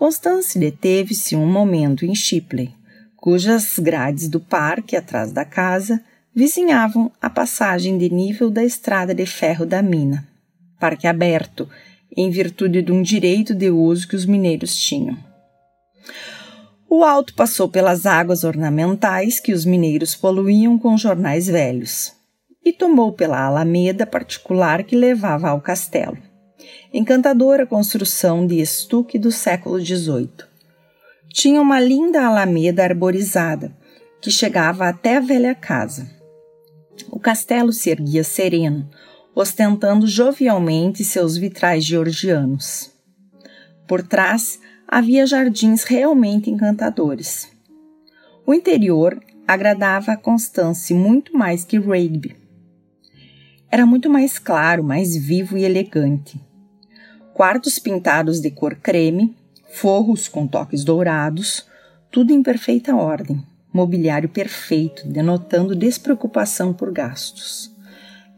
[0.00, 2.74] Constance deteve-se um momento em Shipley,
[3.18, 6.02] cujas grades do parque atrás da casa
[6.34, 10.26] vizinhavam a passagem de nível da estrada de ferro da mina.
[10.78, 11.68] Parque aberto,
[12.16, 15.18] em virtude de um direito de uso que os mineiros tinham.
[16.88, 22.14] O alto passou pelas águas ornamentais que os mineiros poluíam com jornais velhos
[22.64, 26.29] e tomou pela alameda particular que levava ao castelo.
[26.92, 30.28] Encantadora construção de estuque do século XVIII.
[31.32, 33.76] Tinha uma linda alameda arborizada
[34.20, 36.10] que chegava até a velha casa.
[37.10, 38.88] O castelo se erguia sereno,
[39.34, 42.90] ostentando jovialmente seus vitrais georgianos.
[43.86, 47.48] Por trás havia jardins realmente encantadores.
[48.46, 52.36] O interior agradava a Constance muito mais que Rigby.
[53.70, 56.40] Era muito mais claro, mais vivo e elegante.
[57.40, 59.34] Quartos pintados de cor creme,
[59.72, 61.66] forros com toques dourados,
[62.10, 67.74] tudo em perfeita ordem, mobiliário perfeito, denotando despreocupação por gastos.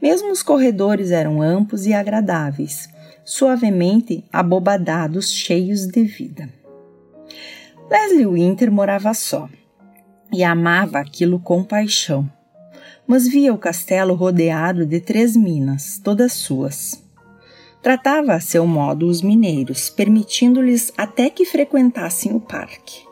[0.01, 2.89] Mesmo os corredores eram amplos e agradáveis,
[3.25, 6.49] suavemente abobadados, cheios de vida.
[7.91, 9.49] Leslie Winter morava só
[10.33, 12.31] e amava aquilo com paixão,
[13.05, 17.02] mas via o castelo rodeado de três minas, todas suas.
[17.83, 23.03] Tratava a seu modo os mineiros, permitindo-lhes até que frequentassem o parque.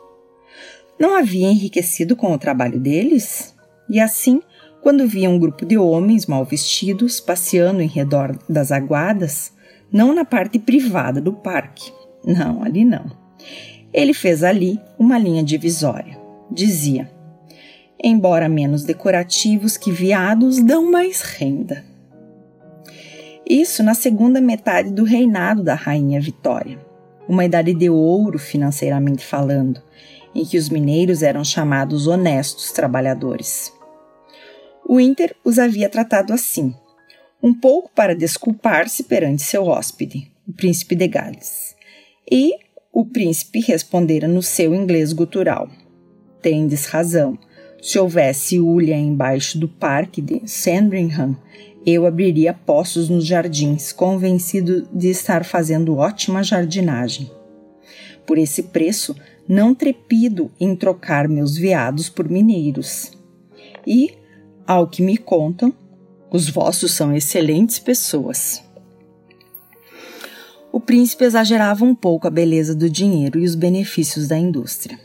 [0.97, 3.53] Não havia enriquecido com o trabalho deles?
[3.89, 4.41] E assim,
[4.81, 9.51] quando via um grupo de homens mal vestidos passeando em redor das aguadas,
[9.91, 11.91] não na parte privada do parque.
[12.23, 13.11] Não, ali não.
[13.93, 16.17] Ele fez ali uma linha divisória.
[16.49, 17.11] Dizia:
[18.01, 21.83] Embora menos decorativos que viados, dão mais renda.
[23.47, 26.79] Isso na segunda metade do reinado da Rainha Vitória,
[27.27, 29.81] uma idade de ouro financeiramente falando,
[30.33, 33.73] em que os mineiros eram chamados honestos trabalhadores.
[34.87, 36.73] O Inter os havia tratado assim,
[37.41, 41.75] um pouco para desculpar-se perante seu hóspede, o príncipe de Gales.
[42.29, 42.53] E
[42.93, 45.69] o príncipe respondera no seu inglês gutural:
[46.41, 47.37] Tendes razão.
[47.81, 51.35] Se houvesse ulha embaixo do parque de Sandringham,
[51.85, 57.31] eu abriria poços nos jardins, convencido de estar fazendo ótima jardinagem.
[58.25, 59.15] Por esse preço,
[59.47, 63.11] não trepido em trocar meus veados por mineiros.
[63.85, 64.13] E,
[64.65, 65.73] ao que me contam,
[66.31, 68.63] os vossos são excelentes pessoas.
[70.71, 74.97] O príncipe exagerava um pouco a beleza do dinheiro e os benefícios da indústria.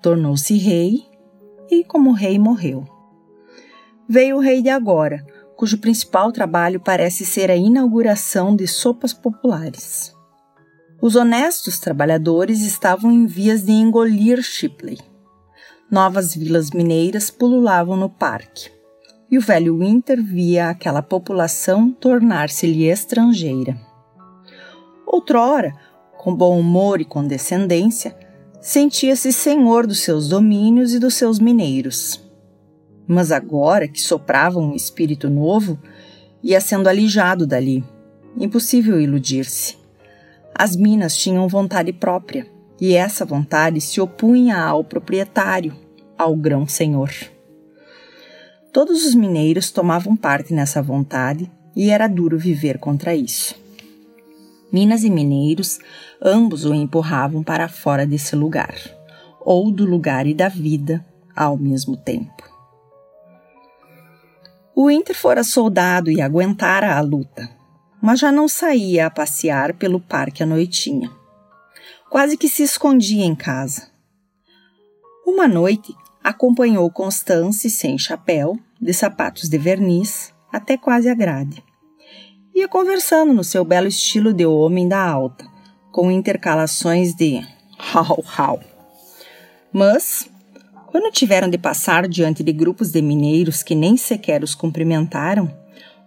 [0.00, 1.02] Tornou-se rei
[1.68, 2.86] e, como rei, morreu.
[4.08, 5.26] Veio o rei de agora,
[5.60, 10.10] cujo principal trabalho parece ser a inauguração de sopas populares.
[11.02, 14.98] Os honestos trabalhadores estavam em vias de engolir Shipley.
[15.90, 18.70] Novas vilas mineiras pululavam no parque
[19.30, 23.78] e o velho Winter via aquela população tornar-se-lhe estrangeira.
[25.06, 25.74] Outrora,
[26.16, 28.16] com bom humor e condescendência,
[28.62, 32.29] sentia-se senhor dos seus domínios e dos seus mineiros.
[33.12, 35.76] Mas agora que soprava um espírito novo,
[36.40, 37.82] ia sendo alijado dali.
[38.36, 39.76] Impossível iludir-se.
[40.54, 42.46] As minas tinham vontade própria,
[42.80, 45.74] e essa vontade se opunha ao proprietário,
[46.16, 47.10] ao grão-senhor.
[48.72, 53.56] Todos os mineiros tomavam parte nessa vontade e era duro viver contra isso.
[54.72, 55.80] Minas e mineiros,
[56.22, 58.76] ambos o empurravam para fora desse lugar,
[59.40, 62.49] ou do lugar e da vida ao mesmo tempo.
[64.82, 67.46] O Winter fora soldado e aguentara a luta,
[68.00, 71.10] mas já não saía a passear pelo parque à noitinha.
[72.08, 73.90] Quase que se escondia em casa.
[75.26, 81.62] Uma noite, acompanhou Constance sem chapéu, de sapatos de verniz, até quase a grade.
[82.54, 85.46] Ia conversando no seu belo estilo de homem da alta,
[85.92, 87.38] com intercalações de
[87.92, 88.60] hau hau.
[89.74, 90.26] Mas,
[90.90, 95.50] quando tiveram de passar diante de grupos de mineiros que nem sequer os cumprimentaram,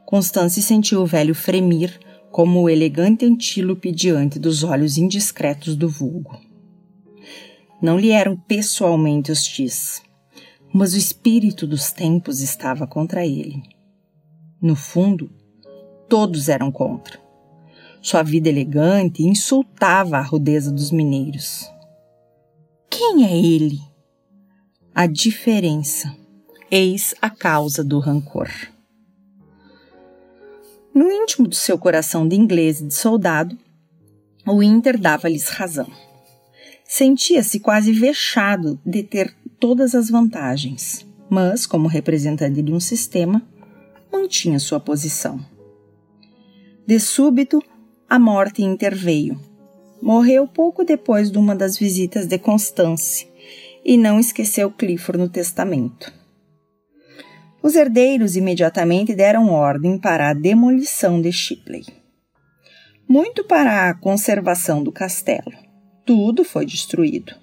[0.06, 2.00] Constance sentiu o velho fremir
[2.32, 6.38] como o elegante antílope diante dos olhos indiscretos do vulgo
[7.84, 10.02] não lhe eram pessoalmente hostis,
[10.74, 13.62] mas o espírito dos tempos estava contra ele.
[14.62, 15.30] No fundo,
[16.08, 17.20] todos eram contra.
[18.02, 21.70] Sua vida elegante insultava a rudeza dos mineiros.
[22.90, 23.82] Quem é ele?
[24.96, 26.16] A diferença.
[26.70, 28.48] Eis a causa do rancor.
[30.94, 33.58] No íntimo do seu coração de inglês e de soldado,
[34.46, 35.88] o Inter dava-lhes razão.
[36.86, 43.42] Sentia-se quase vexado de ter todas as vantagens, mas, como representante de um sistema,
[44.12, 45.44] mantinha sua posição.
[46.86, 47.64] De súbito,
[48.08, 49.42] a morte interveio.
[50.00, 53.33] Morreu pouco depois de uma das visitas de Constance
[53.84, 56.14] e não esqueceu Clifford no testamento.
[57.62, 61.86] Os herdeiros imediatamente deram ordem para a demolição de Shipley.
[63.08, 65.52] Muito para a conservação do castelo.
[66.06, 67.34] Tudo foi destruído.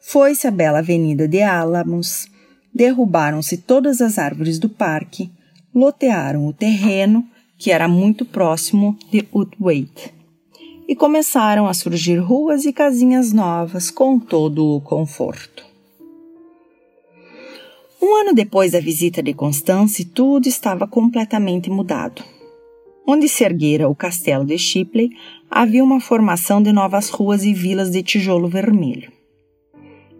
[0.00, 2.26] Foi-se a bela avenida de Álamos,
[2.74, 5.30] derrubaram-se todas as árvores do parque,
[5.74, 7.24] lotearam o terreno,
[7.58, 10.12] que era muito próximo de Woodwaite,
[10.88, 15.64] e começaram a surgir ruas e casinhas novas com todo o conforto.
[18.00, 22.22] Um ano depois da visita de Constance, tudo estava completamente mudado.
[23.06, 25.10] Onde se erguera o castelo de Shipley,
[25.50, 29.10] havia uma formação de novas ruas e vilas de tijolo vermelho.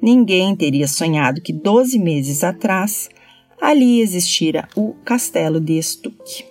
[0.03, 3.09] Ninguém teria sonhado que doze meses atrás
[3.61, 6.45] ali existira o castelo de Stuck.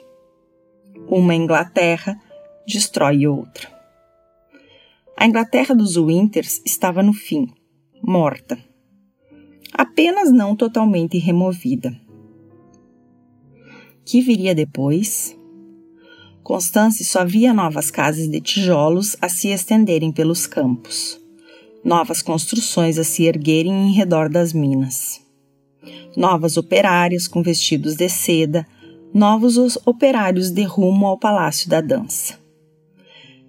[1.07, 2.20] Uma Inglaterra
[2.68, 3.74] destrói outra.
[5.18, 7.47] A Inglaterra dos Winters estava no fim,
[8.03, 8.57] morta
[9.78, 11.93] apenas não totalmente removida.
[14.05, 15.38] Que viria depois?
[16.43, 21.20] Constance só via novas casas de tijolos a se estenderem pelos campos,
[21.84, 25.22] novas construções a se erguerem em redor das minas,
[26.16, 28.66] novas operárias com vestidos de seda,
[29.13, 32.44] novos operários de rumo ao Palácio da Dança.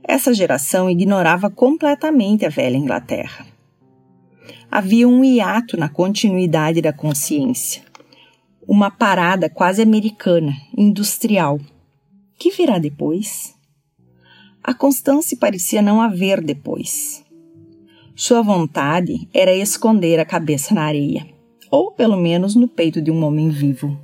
[0.06, 3.46] Essa geração ignorava completamente a velha Inglaterra
[4.70, 7.82] havia um hiato na continuidade da consciência.
[8.68, 11.58] Uma parada quase americana, industrial.
[12.38, 13.54] Que virá depois?
[14.62, 17.24] A Constance parecia não haver depois.
[18.14, 21.26] Sua vontade era esconder a cabeça na areia,
[21.70, 23.98] ou pelo menos no peito de um homem vivo.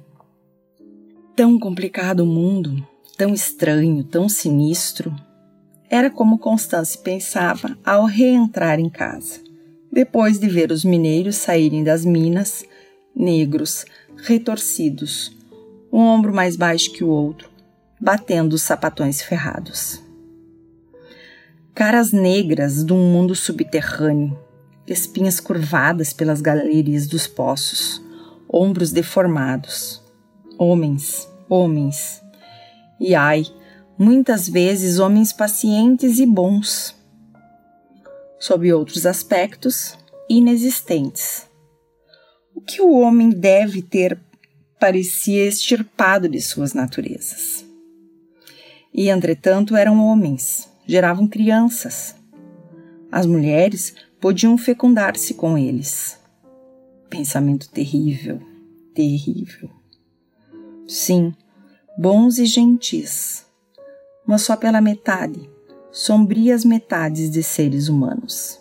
[1.34, 2.86] Tão complicado o mundo,
[3.16, 5.14] tão estranho, tão sinistro.
[5.92, 9.52] Era como Constance pensava ao reentrar em casa
[9.92, 12.64] depois de ver os mineiros saírem das minas,
[13.14, 13.84] negros,
[14.16, 15.36] retorcidos,
[15.92, 17.50] um ombro mais baixo que o outro,
[18.00, 20.02] batendo os sapatões ferrados.
[21.74, 24.38] Caras negras de um mundo subterrâneo,
[24.86, 28.02] espinhas curvadas pelas galerias dos poços,
[28.48, 30.02] ombros deformados.
[30.58, 32.22] Homens, homens.
[32.98, 33.44] E ai,
[33.98, 36.94] muitas vezes homens pacientes e bons
[38.42, 39.96] sob outros aspectos,
[40.28, 41.48] inexistentes.
[42.52, 44.18] O que o homem deve ter
[44.80, 47.64] parecia extirpado de suas naturezas.
[48.92, 52.16] E, entretanto, eram homens, geravam crianças.
[53.12, 56.18] As mulheres podiam fecundar-se com eles.
[57.08, 58.40] Pensamento terrível,
[58.92, 59.70] terrível.
[60.88, 61.32] Sim,
[61.96, 63.41] bons e gentis,
[64.32, 65.46] mas só pela metade
[65.90, 68.58] sombrias metades de seres humanos.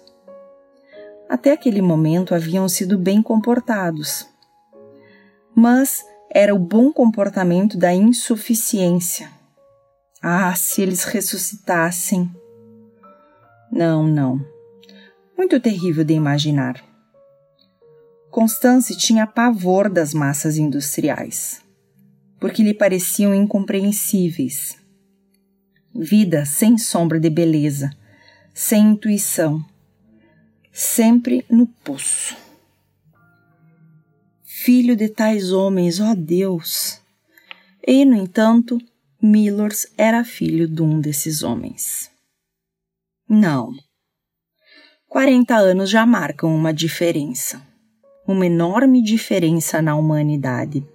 [1.30, 4.28] Até aquele momento haviam sido bem comportados,
[5.55, 9.32] mas era o bom comportamento da insuficiência.
[10.22, 12.30] Ah, se eles ressuscitassem!
[13.72, 14.45] Não, não.
[15.38, 16.84] Muito terrível de imaginar.
[18.30, 21.61] Constance tinha pavor das massas industriais,
[22.41, 24.80] porque lhe pareciam incompreensíveis
[25.94, 27.92] vida sem sombra de beleza,
[28.54, 29.64] sem intuição,
[30.72, 32.36] sempre no poço.
[34.44, 37.02] Filho de tais homens, ó Deus!
[37.86, 38.80] E, no entanto,
[39.22, 42.12] Millers era filho de um desses homens.
[43.28, 43.72] Não.
[45.08, 47.62] Quarenta anos já marcam uma diferença,
[48.28, 50.86] uma enorme diferença na humanidade.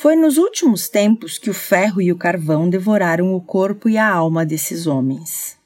[0.00, 4.08] Foi nos últimos tempos que o ferro e o carvão devoraram o corpo e a
[4.08, 5.58] alma desses homens.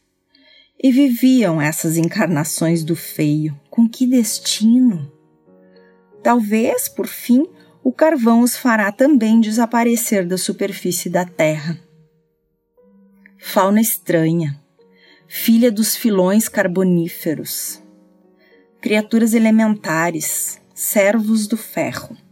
[0.77, 3.57] E viviam essas encarnações do feio.
[3.71, 5.09] Com que destino?
[6.21, 7.47] Talvez, por fim,
[7.81, 11.79] o carvão os fará também desaparecer da superfície da terra.
[13.39, 14.61] Fauna estranha,
[15.29, 17.81] filha dos filões carboníferos,
[18.81, 22.24] criaturas elementares, servos do ferro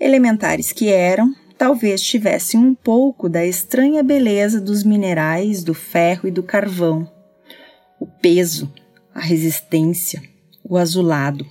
[0.00, 6.30] elementares que eram, talvez tivessem um pouco da estranha beleza dos minerais, do ferro e
[6.30, 7.06] do carvão,
[8.00, 8.72] o peso,
[9.14, 10.22] a resistência,
[10.64, 11.46] o azulado.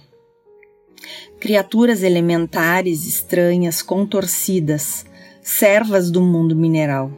[1.39, 5.05] Criaturas elementares estranhas, contorcidas,
[5.43, 7.11] servas do mundo mineral.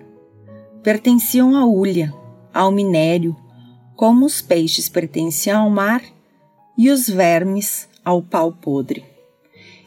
[0.83, 2.13] Pertenciam à ulha,
[2.53, 3.35] ao minério,
[3.95, 6.03] como os peixes pertencem ao mar
[6.77, 9.05] e os vermes ao pau podre,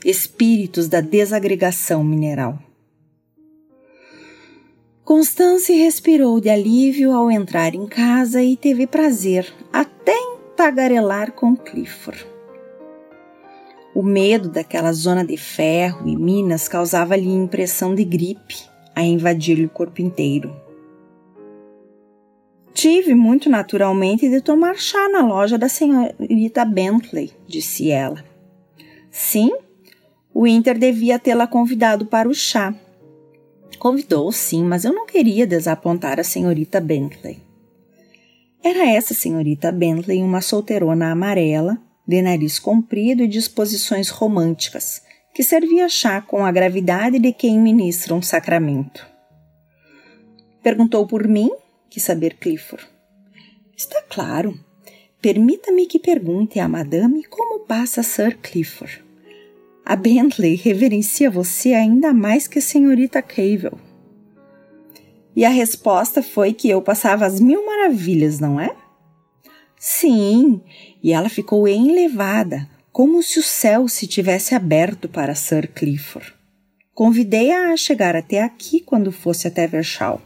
[0.04, 2.58] espíritos da desagregação mineral.
[5.04, 11.54] Constance respirou de alívio ao entrar em casa e teve prazer até em tagarelar com
[11.56, 12.26] Clifford.
[13.94, 18.56] O medo daquela zona de ferro e minas causava-lhe impressão de gripe
[18.94, 20.54] a invadir-lhe o corpo inteiro.
[22.72, 28.24] Tive muito naturalmente de tomar chá na loja da senhorita Bentley, disse ela.
[29.10, 29.52] Sim,
[30.34, 32.74] o Inter devia tê-la convidado para o chá.
[33.78, 37.38] Convidou, sim, mas eu não queria desapontar a senhorita Bentley.
[38.62, 45.88] Era essa senhorita Bentley uma solteirona amarela, de nariz comprido e disposições românticas, que servia
[45.88, 49.06] chá com a gravidade de quem ministra um sacramento.
[50.62, 51.50] Perguntou por mim
[51.90, 52.84] quis saber Clifford.
[53.76, 54.58] Está claro.
[55.22, 59.03] Permita-me que pergunte à madame como passa Sir Clifford.
[59.84, 63.78] A Bentley reverencia você ainda mais que a senhorita Cavell.
[65.36, 68.74] E a resposta foi que eu passava as mil maravilhas, não é?
[69.78, 70.62] Sim,
[71.02, 76.32] e ela ficou enlevada, como se o céu se tivesse aberto para Sir Clifford.
[76.94, 80.22] Convidei-a a chegar até aqui quando fosse até Verschal.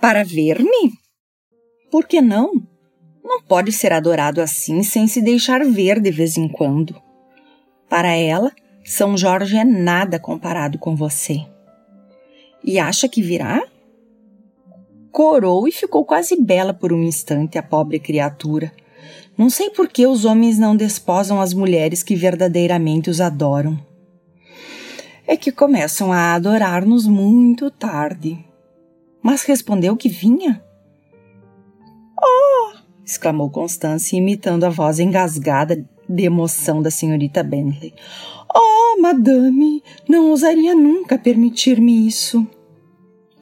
[0.00, 0.92] Para ver-me?
[1.90, 2.52] Por que não?
[3.22, 7.07] Não pode ser adorado assim sem se deixar ver de vez em quando.
[7.88, 8.52] Para ela,
[8.84, 11.46] São Jorge é nada comparado com você.
[12.62, 13.62] E acha que virá?
[15.10, 18.72] Corou e ficou quase bela por um instante a pobre criatura.
[19.36, 23.78] Não sei por que os homens não desposam as mulheres que verdadeiramente os adoram.
[25.26, 28.44] É que começam a adorar-nos muito tarde
[29.22, 30.62] mas respondeu que vinha.
[32.18, 32.78] Oh!
[33.04, 37.92] exclamou Constância, imitando a voz engasgada de emoção da senhorita Bentley.
[38.54, 42.46] Oh, madame, não ousaria nunca permitir-me isso.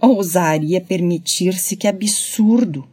[0.01, 2.87] Ousaria permitir-se, que absurdo!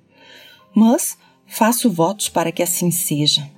[0.74, 3.50] Mas faço votos para que assim seja.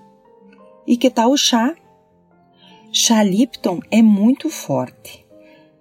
[0.87, 1.75] E que tal o chá?
[2.91, 5.25] Chá Lipton é muito forte.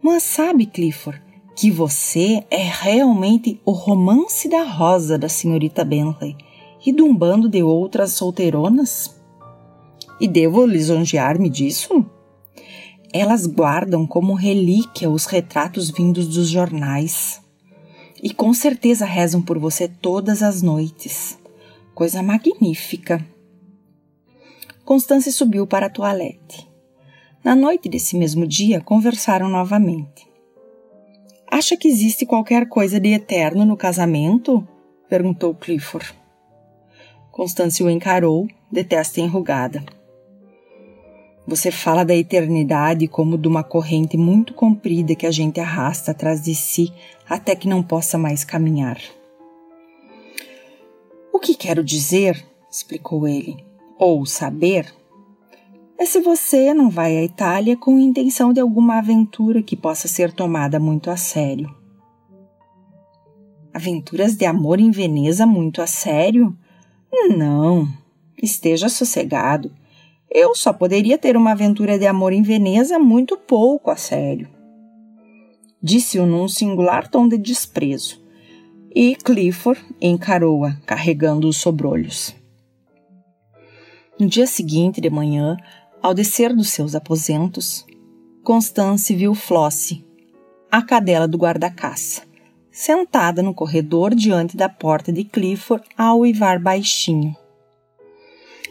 [0.02, 1.22] Mas sabe, Clifford,
[1.56, 6.36] que você é realmente o romance da rosa da senhorita Bentley
[6.84, 9.13] e de um bando de outras solteironas?
[10.20, 12.04] E devo lisonjear-me disso?
[13.12, 17.40] Elas guardam como relíquia os retratos vindos dos jornais.
[18.22, 21.38] E com certeza rezam por você todas as noites.
[21.94, 23.24] Coisa magnífica.
[24.84, 26.68] Constância subiu para a toilette.
[27.44, 30.26] Na noite desse mesmo dia, conversaram novamente.
[31.50, 34.66] Acha que existe qualquer coisa de eterno no casamento?
[35.08, 36.14] perguntou Clifford.
[37.30, 39.84] Constância o encarou, de testa enrugada.
[41.46, 46.42] Você fala da eternidade como de uma corrente muito comprida que a gente arrasta atrás
[46.42, 46.92] de si
[47.28, 48.98] até que não possa mais caminhar.
[51.32, 53.62] O que quero dizer, explicou ele,
[53.98, 54.90] ou saber,
[55.98, 60.32] é se você não vai à Itália com intenção de alguma aventura que possa ser
[60.32, 61.74] tomada muito a sério.
[63.72, 66.56] Aventuras de amor em Veneza muito a sério?
[67.36, 67.88] Não,
[68.42, 69.70] esteja sossegado.
[70.36, 74.48] Eu só poderia ter uma aventura de amor em Veneza muito pouco a sério.
[75.80, 78.20] Disse-o num singular tom de desprezo,
[78.92, 82.34] e Clifford encarou-a, carregando os sobrolhos.
[84.18, 85.56] No dia seguinte de manhã,
[86.02, 87.86] ao descer dos seus aposentos,
[88.42, 90.04] Constance viu Flossie,
[90.68, 92.22] a cadela do guarda-caça,
[92.72, 97.36] sentada no corredor diante da porta de Clifford a uivar baixinho.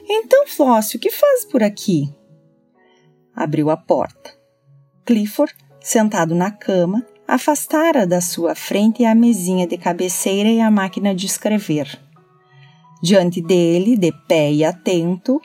[0.07, 2.13] Então, Flossie, o que faz por aqui?
[3.35, 4.37] Abriu a porta.
[5.05, 11.15] Clifford, sentado na cama, afastara da sua frente a mesinha de cabeceira e a máquina
[11.15, 11.99] de escrever.
[13.01, 15.41] Diante dele, de pé e atento,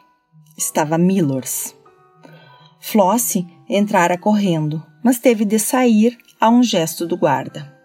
[0.56, 1.74] estava Millers.
[2.80, 7.76] Flossie entrara correndo, mas teve de sair a um gesto do guarda.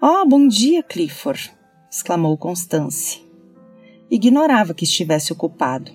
[0.00, 1.52] Oh, bom dia, Clifford!
[1.90, 3.27] exclamou Constance.
[4.10, 5.92] Ignorava que estivesse ocupado.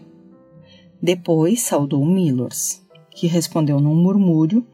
[1.01, 4.65] Depois saudou Millers, que respondeu num murmúrio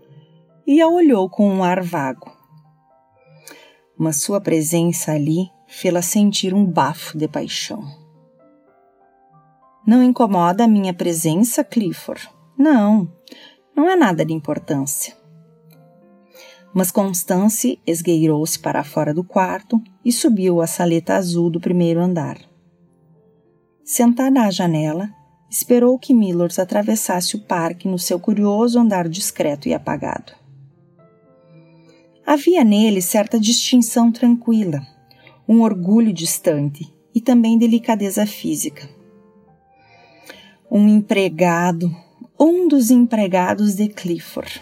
[0.68, 2.32] e a olhou com um ar vago.
[3.98, 7.84] Mas sua presença ali fê-la sentir um bafo de paixão.
[9.88, 12.30] Não incomoda a minha presença, Clifford?
[12.58, 13.12] Não,
[13.76, 15.18] não é nada de importância.
[16.74, 22.49] Mas Constance esgueirou-se para fora do quarto e subiu a saleta azul do primeiro andar.
[23.90, 25.10] Sentada à janela,
[25.50, 30.32] esperou que Millers atravessasse o parque no seu curioso andar discreto e apagado.
[32.24, 34.80] Havia nele certa distinção tranquila,
[35.48, 38.88] um orgulho distante e também delicadeza física.
[40.70, 41.92] Um empregado,
[42.40, 44.62] um dos empregados de Clifford.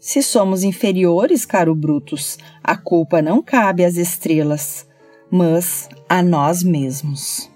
[0.00, 4.88] Se somos inferiores, caro Brutus, a culpa não cabe às estrelas,
[5.30, 7.51] mas a nós mesmos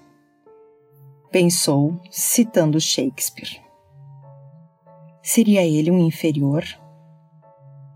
[1.31, 3.61] pensou, citando Shakespeare.
[5.21, 6.63] Seria ele um inferior?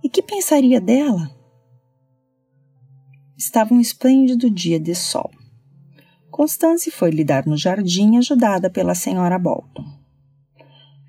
[0.04, 1.32] E que pensaria dela?
[3.38, 5.32] Estava um esplêndido dia de sol.
[6.30, 9.86] Constance foi lidar no jardim ajudada pela senhora Bolton.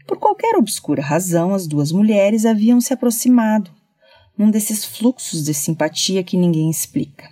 [0.07, 3.71] Por qualquer obscura razão, as duas mulheres haviam se aproximado,
[4.37, 7.32] num desses fluxos de simpatia que ninguém explica.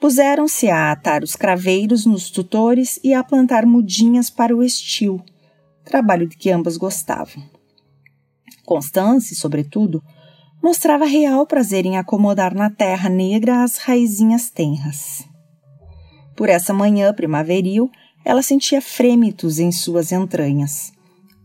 [0.00, 5.22] Puseram-se a atar os craveiros nos tutores e a plantar mudinhas para o estio,
[5.84, 7.42] trabalho de que ambas gostavam.
[8.64, 10.02] Constance, sobretudo,
[10.62, 15.28] mostrava real prazer em acomodar na terra negra as raizinhas tenras.
[16.34, 17.90] Por essa manhã primaveril,
[18.24, 20.92] ela sentia frêmitos em suas entranhas,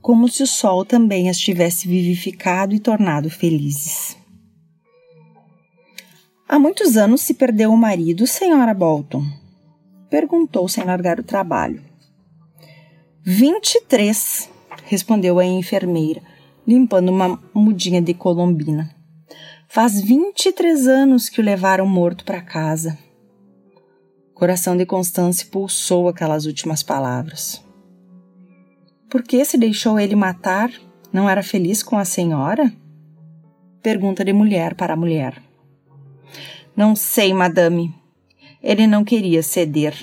[0.01, 4.14] como se o sol também as tivesse vivificado e tornado felizes.
[6.47, 9.23] Há muitos anos se perdeu o marido, senhora Bolton?
[10.09, 11.83] Perguntou sem largar o trabalho.
[13.23, 14.47] Vinte e três,
[14.83, 16.21] respondeu a enfermeira,
[16.67, 18.95] limpando uma mudinha de colombina.
[19.67, 22.95] Faz vinte e três anos que o levaram morto para casa.
[24.31, 27.59] O coração de Constance pulsou aquelas últimas palavras.
[29.09, 30.71] Por que se deixou ele matar?
[31.11, 32.71] Não era feliz com a senhora?
[33.81, 35.41] Pergunta de mulher para mulher.
[36.75, 37.93] Não sei, madame.
[38.61, 39.95] Ele não queria ceder.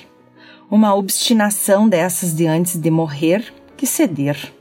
[0.70, 4.52] Uma obstinação dessas de antes de morrer que ceder.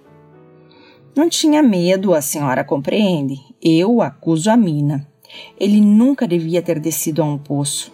[1.16, 3.40] Não tinha medo, a senhora compreende.
[3.62, 5.08] Eu acuso a mina.
[5.60, 7.92] Ele nunca devia ter descido a um poço.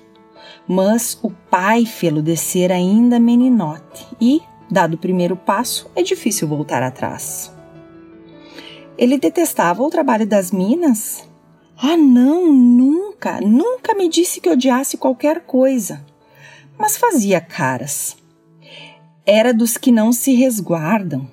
[0.67, 6.83] Mas o pai fê-lo descer ainda meninote e, dado o primeiro passo, é difícil voltar
[6.83, 7.53] atrás.
[8.97, 11.27] Ele detestava o trabalho das minas?
[11.77, 13.06] Ah, não, nunca,
[13.43, 16.05] nunca me disse que odiasse qualquer coisa.
[16.77, 18.15] Mas fazia caras.
[19.25, 21.27] Era dos que não se resguardam,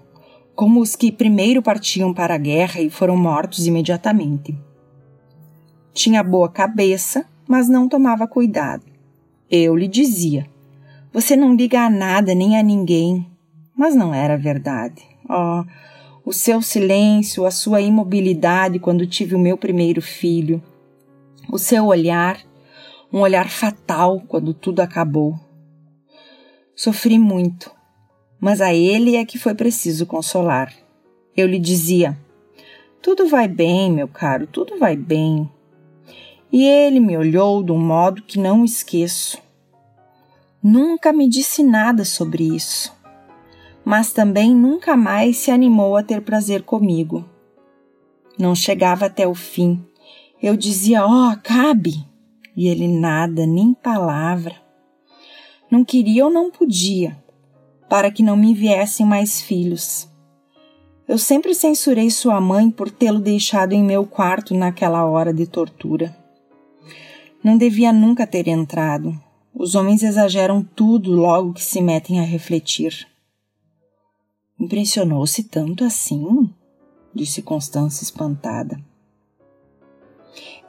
[0.55, 4.57] como os que primeiro partiam para a guerra e foram mortos imediatamente.
[5.93, 8.85] Tinha boa cabeça, mas não tomava cuidado.
[9.51, 10.47] Eu lhe dizia:
[11.13, 13.27] Você não liga a nada nem a ninguém.
[13.77, 15.03] Mas não era verdade.
[15.29, 15.65] Oh,
[16.25, 20.63] o seu silêncio, a sua imobilidade quando tive o meu primeiro filho,
[21.51, 22.41] o seu olhar,
[23.13, 25.39] um olhar fatal quando tudo acabou.
[26.75, 27.71] Sofri muito,
[28.41, 30.73] mas a ele é que foi preciso consolar.
[31.37, 32.19] Eu lhe dizia:
[33.03, 35.49] Tudo vai bem, meu caro, tudo vai bem.
[36.53, 39.39] E ele me olhou de um modo que não esqueço.
[40.63, 42.95] Nunca me disse nada sobre isso
[43.85, 47.25] mas também nunca mais se animou a ter prazer comigo.
[48.39, 49.85] Não chegava até o fim.
[50.45, 52.05] Eu dizia: Ó, oh, cabe!
[52.55, 54.55] E ele nada, nem palavra.
[55.71, 57.17] Não queria ou não podia,
[57.89, 60.07] para que não me viessem mais filhos.
[61.09, 66.15] Eu sempre censurei sua mãe por tê-lo deixado em meu quarto naquela hora de tortura.
[67.43, 69.19] Não devia nunca ter entrado.
[69.55, 73.09] Os homens exageram tudo logo que se metem a refletir.
[74.61, 76.51] Impressionou-se tanto assim?
[77.15, 78.79] disse Constância espantada.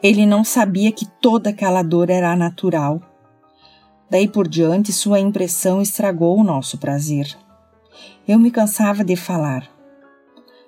[0.02, 3.02] Ele não sabia que toda aquela dor era natural.
[4.10, 7.36] Daí por diante, sua impressão estragou o nosso prazer.
[8.28, 9.70] Eu me cansava de falar.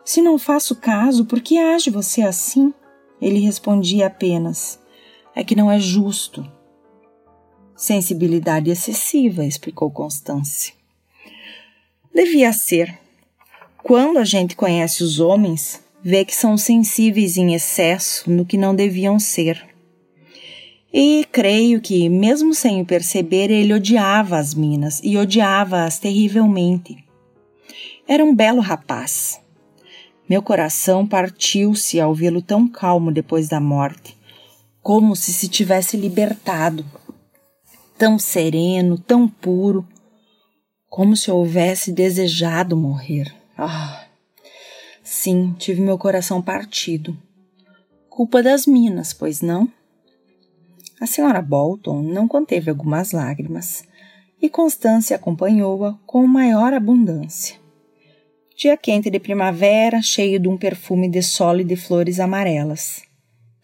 [0.03, 2.73] Se não faço caso, por que age você assim?
[3.21, 4.79] Ele respondia apenas:
[5.35, 6.49] É que não é justo.
[7.75, 10.73] Sensibilidade excessiva, explicou Constância.
[12.13, 12.97] Devia ser,
[13.83, 18.75] quando a gente conhece os homens, vê que são sensíveis em excesso no que não
[18.75, 19.63] deviam ser.
[20.93, 26.97] E creio que, mesmo sem o perceber, ele odiava as minas e odiava-as terrivelmente.
[28.07, 29.39] Era um belo rapaz.
[30.29, 34.17] Meu coração partiu-se ao vê-lo tão calmo depois da morte,
[34.81, 36.85] como se se tivesse libertado.
[37.97, 39.85] Tão sereno, tão puro,
[40.89, 43.33] como se houvesse desejado morrer.
[43.57, 44.06] Ah,
[45.07, 47.17] sim, tive meu coração partido.
[48.09, 49.71] Culpa das minas, pois não?
[50.99, 53.83] A senhora Bolton não conteve algumas lágrimas
[54.41, 57.55] e Constância acompanhou-a com maior abundância.
[58.57, 63.01] Dia quente de primavera, cheio de um perfume de sol e de flores amarelas.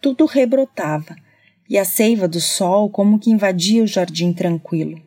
[0.00, 1.14] Tudo rebrotava,
[1.68, 4.98] e a seiva do sol como que invadia o jardim tranquilo.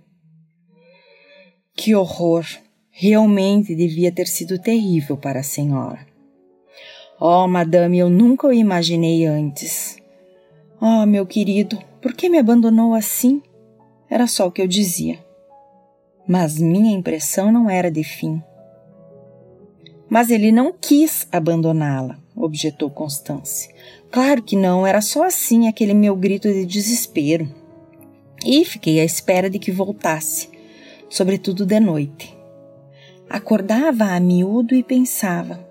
[1.75, 2.45] Que horror!
[2.91, 6.16] Realmente devia ter sido terrível para a senhora.
[7.19, 9.97] Oh, madame, eu nunca o imaginei antes.
[10.79, 13.41] Oh, meu querido, por que me abandonou assim?
[14.07, 15.17] Era só o que eu dizia.
[16.27, 18.39] Mas minha impressão não era de fim.
[20.07, 23.69] Mas ele não quis abandoná-la, objetou Constance.
[24.11, 27.49] Claro que não, era só assim aquele meu grito de desespero.
[28.45, 30.49] E fiquei à espera de que voltasse,
[31.09, 32.37] sobretudo de noite.
[33.27, 35.66] Acordava a miúdo e pensava: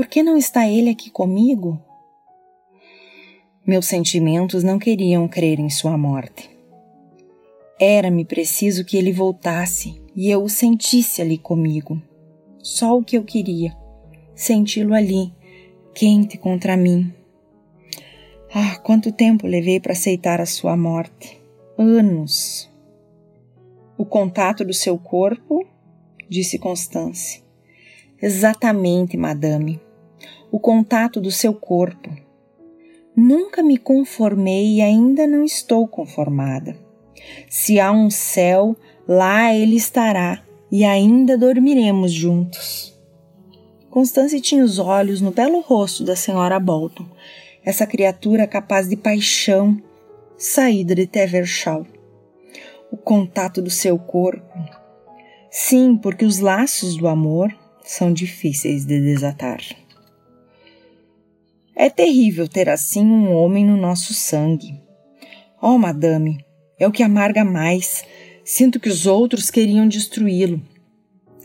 [0.00, 1.78] por que não está ele aqui comigo?
[3.66, 6.48] Meus sentimentos não queriam crer em sua morte.
[7.78, 12.00] Era-me preciso que ele voltasse e eu o sentisse ali comigo.
[12.62, 13.76] Só o que eu queria,
[14.34, 15.34] senti-lo ali,
[15.94, 17.12] quente contra mim.
[18.54, 21.38] Ah, quanto tempo levei para aceitar a sua morte!
[21.76, 22.70] Anos!
[23.98, 25.62] O contato do seu corpo
[26.26, 27.44] disse Constance.
[28.22, 29.78] Exatamente, madame.
[30.50, 32.10] O contato do seu corpo.
[33.16, 36.76] Nunca me conformei e ainda não estou conformada.
[37.48, 38.76] Se há um céu,
[39.06, 42.98] lá ele estará e ainda dormiremos juntos.
[43.90, 47.06] Constance tinha os olhos no belo rosto da senhora Bolton,
[47.64, 49.80] essa criatura capaz de paixão,
[50.38, 51.84] saída de Tevershaw.
[52.90, 54.58] O contato do seu corpo,
[55.50, 59.58] Sim, porque os laços do amor são difíceis de desatar.
[61.74, 64.80] É terrível ter assim um homem no nosso sangue.
[65.60, 66.44] Oh, madame,
[66.78, 68.04] é o que amarga mais.
[68.44, 70.60] Sinto que os outros queriam destruí-lo.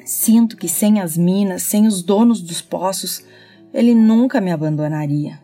[0.06, 3.24] Sinto que sem as minas, sem os donos dos poços,
[3.74, 5.40] ele nunca me abandonaria.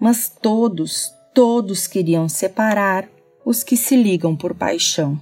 [0.00, 3.08] Mas todos, todos queriam separar
[3.44, 5.20] os que se ligam por paixão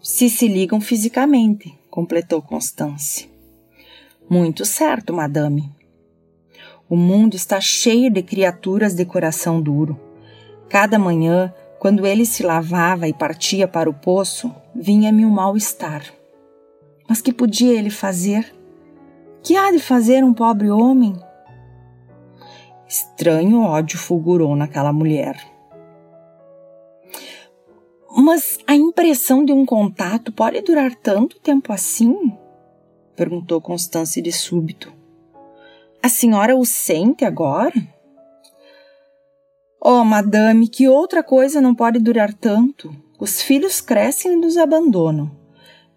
[0.00, 3.28] se se ligam fisicamente, completou Constance.
[4.28, 5.70] Muito certo, madame.
[6.90, 10.00] O mundo está cheio de criaturas de coração duro.
[10.70, 16.02] Cada manhã, quando ele se lavava e partia para o poço, vinha-me um mal-estar.
[17.06, 18.54] Mas que podia ele fazer?
[19.42, 21.14] Que há de fazer um pobre homem?
[22.88, 25.36] Estranho ódio fulgurou naquela mulher.
[28.16, 32.32] Mas a impressão de um contato pode durar tanto tempo assim?
[33.14, 34.97] perguntou Constância de súbito.
[36.08, 37.74] A senhora o sente agora?
[39.78, 42.96] Oh, madame, que outra coisa não pode durar tanto?
[43.20, 45.30] Os filhos crescem e nos abandonam.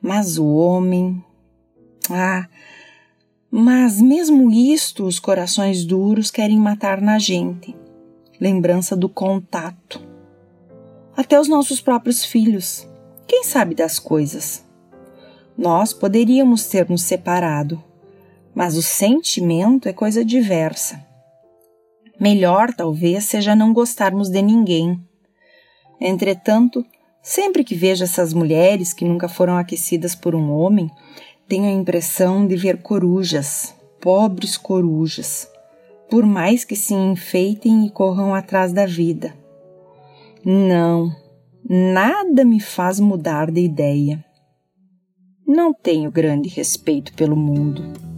[0.01, 1.23] Mas o homem.
[2.09, 2.45] Ah,
[3.49, 7.73] mas mesmo isto os corações duros querem matar na gente.
[8.37, 10.05] Lembrança do contato
[11.15, 12.85] até os nossos próprios filhos.
[13.25, 14.65] Quem sabe das coisas?
[15.57, 17.81] Nós poderíamos ter nos separado,
[18.53, 21.03] mas o sentimento é coisa diversa.
[22.19, 24.99] Melhor, talvez, seja não gostarmos de ninguém.
[25.99, 26.85] Entretanto,
[27.21, 30.89] sempre que vejo essas mulheres que nunca foram aquecidas por um homem,
[31.47, 35.49] tenho a impressão de ver corujas, pobres corujas,
[36.09, 39.33] por mais que se enfeitem e corram atrás da vida.
[40.43, 41.11] Não,
[41.67, 44.23] nada me faz mudar de ideia.
[45.45, 48.10] Não tenho grande respeito pelo mundo.